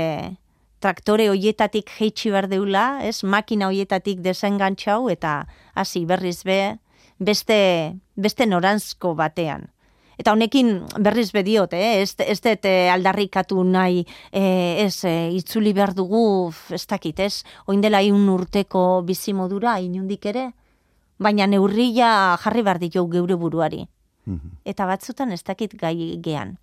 traktore 0.80 1.30
hoietatik 1.30 1.90
jeitsi 2.00 2.32
behar 2.34 2.48
deula, 2.52 3.00
ez? 3.04 3.24
makina 3.24 3.70
hoietatik 3.72 4.22
desengantxau 4.26 5.10
eta 5.10 5.48
hasi 5.76 6.06
berriz 6.06 6.44
be, 6.44 6.78
beste, 7.20 7.96
beste 8.16 8.46
norantzko 8.46 9.16
batean. 9.16 9.68
Eta 10.18 10.34
honekin 10.34 10.80
berriz 10.98 11.30
bediot, 11.34 11.74
eh? 11.78 12.02
ez, 12.02 12.16
ez 12.18 12.40
dut 12.42 12.66
eh, 12.66 12.90
aldarrikatu 12.90 13.62
nahi, 13.64 14.02
eh, 14.32 14.86
ez 14.88 15.06
eh, 15.06 15.30
itzuli 15.38 15.76
behar 15.78 15.94
dugu, 15.94 16.50
ez 16.74 16.86
dakit, 16.90 17.20
ez? 17.22 17.44
Oin 17.70 17.84
dela 17.86 18.02
iun 18.02 18.26
urteko 18.34 19.04
bizimodura, 19.06 19.78
inundik 19.80 20.26
ere? 20.26 20.50
Baina 21.22 21.46
neurria 21.50 22.10
jarri 22.42 22.66
behar 22.66 22.82
ditu 22.82 23.06
geure 23.14 23.38
buruari. 23.38 23.86
Mhm. 24.26 24.58
Eta 24.66 24.86
batzutan 24.90 25.32
ez 25.32 25.44
dakit 25.44 25.78
gai 25.78 26.18
gean. 26.22 26.58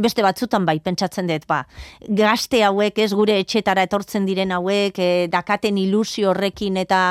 Beste 0.00 0.22
batzutan 0.24 0.64
bai, 0.64 0.78
pentsatzen 0.80 1.28
dut, 1.28 1.44
ba, 1.48 1.62
gazte 2.16 2.62
hauek, 2.64 2.96
ez 3.04 3.12
gure 3.12 3.36
etxetara 3.42 3.84
etortzen 3.84 4.24
diren 4.24 4.54
hauek, 4.56 4.96
e, 4.96 5.26
dakaten 5.28 5.76
ilusio 5.76 6.30
horrekin, 6.30 6.78
eta 6.80 7.02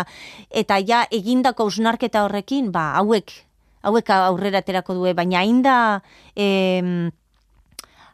eta 0.49 0.79
ja, 0.81 1.03
egindako 1.13 1.67
usnarketa 1.69 2.23
horrekin, 2.25 2.71
ba, 2.73 2.95
hauek, 2.97 3.33
hauek 3.85 4.09
aurrera 4.15 4.63
aterako 4.65 4.97
due, 4.97 5.13
baina 5.13 5.43
hain 5.43 5.61
da, 5.61 5.75
e, 6.33 6.47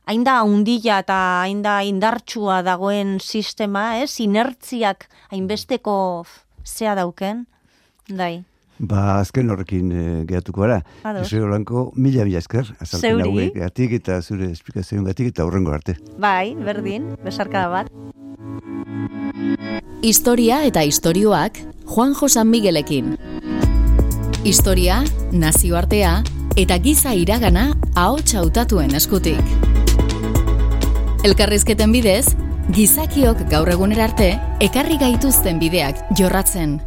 hain 0.07 0.27
da 0.27 0.41
undila 0.43 0.99
eta 1.03 1.21
hain 1.45 1.63
da 1.63 1.79
indartsua 1.87 2.59
dagoen 2.67 3.21
sistema, 3.23 4.01
ez, 4.03 4.19
inertziak 4.19 5.07
hainbesteko 5.31 5.97
zea 6.67 6.95
dauken, 6.99 7.45
dai. 8.07 8.43
Ba, 8.79 9.19
azken 9.19 9.49
horrekin 9.49 9.91
e, 9.91 10.03
gehatuko 10.29 10.61
gara. 10.61 10.81
Jose 11.03 11.39
Blanco, 11.41 11.91
mila 11.95 12.25
mila 12.27 12.37
esker, 12.37 12.69
azalpen 12.79 13.23
hauek 13.25 13.55
gatik 13.57 13.95
eta 13.97 14.21
zure 14.21 14.51
esplikazioen 14.51 15.07
gatik 15.07 15.31
eta 15.33 15.45
horrengo 15.45 15.73
arte. 15.73 15.97
Bai, 16.21 16.53
berdin, 16.55 17.15
besarkada 17.23 17.69
bat. 17.73 17.89
Historia 20.05 20.61
eta 20.67 20.83
istorioak 20.85 21.57
Juan 21.89 22.13
Josan 22.13 22.51
Miguelekin. 22.51 23.15
Historia, 24.45 25.01
nazioartea 25.31 26.21
eta 26.57 26.77
giza 26.77 27.15
iragana 27.17 27.71
ahots 27.95 28.35
hautatuen 28.37 28.93
eskutik. 28.95 29.41
Elkarrizketen 31.25 31.91
bidez, 31.91 32.35
gizakiok 32.77 33.41
gaur 33.49 33.73
egunera 33.73 34.05
arte 34.11 34.29
ekarri 34.61 34.99
gaituzten 35.01 35.59
bideak 35.59 35.99
jorratzen. 36.19 36.77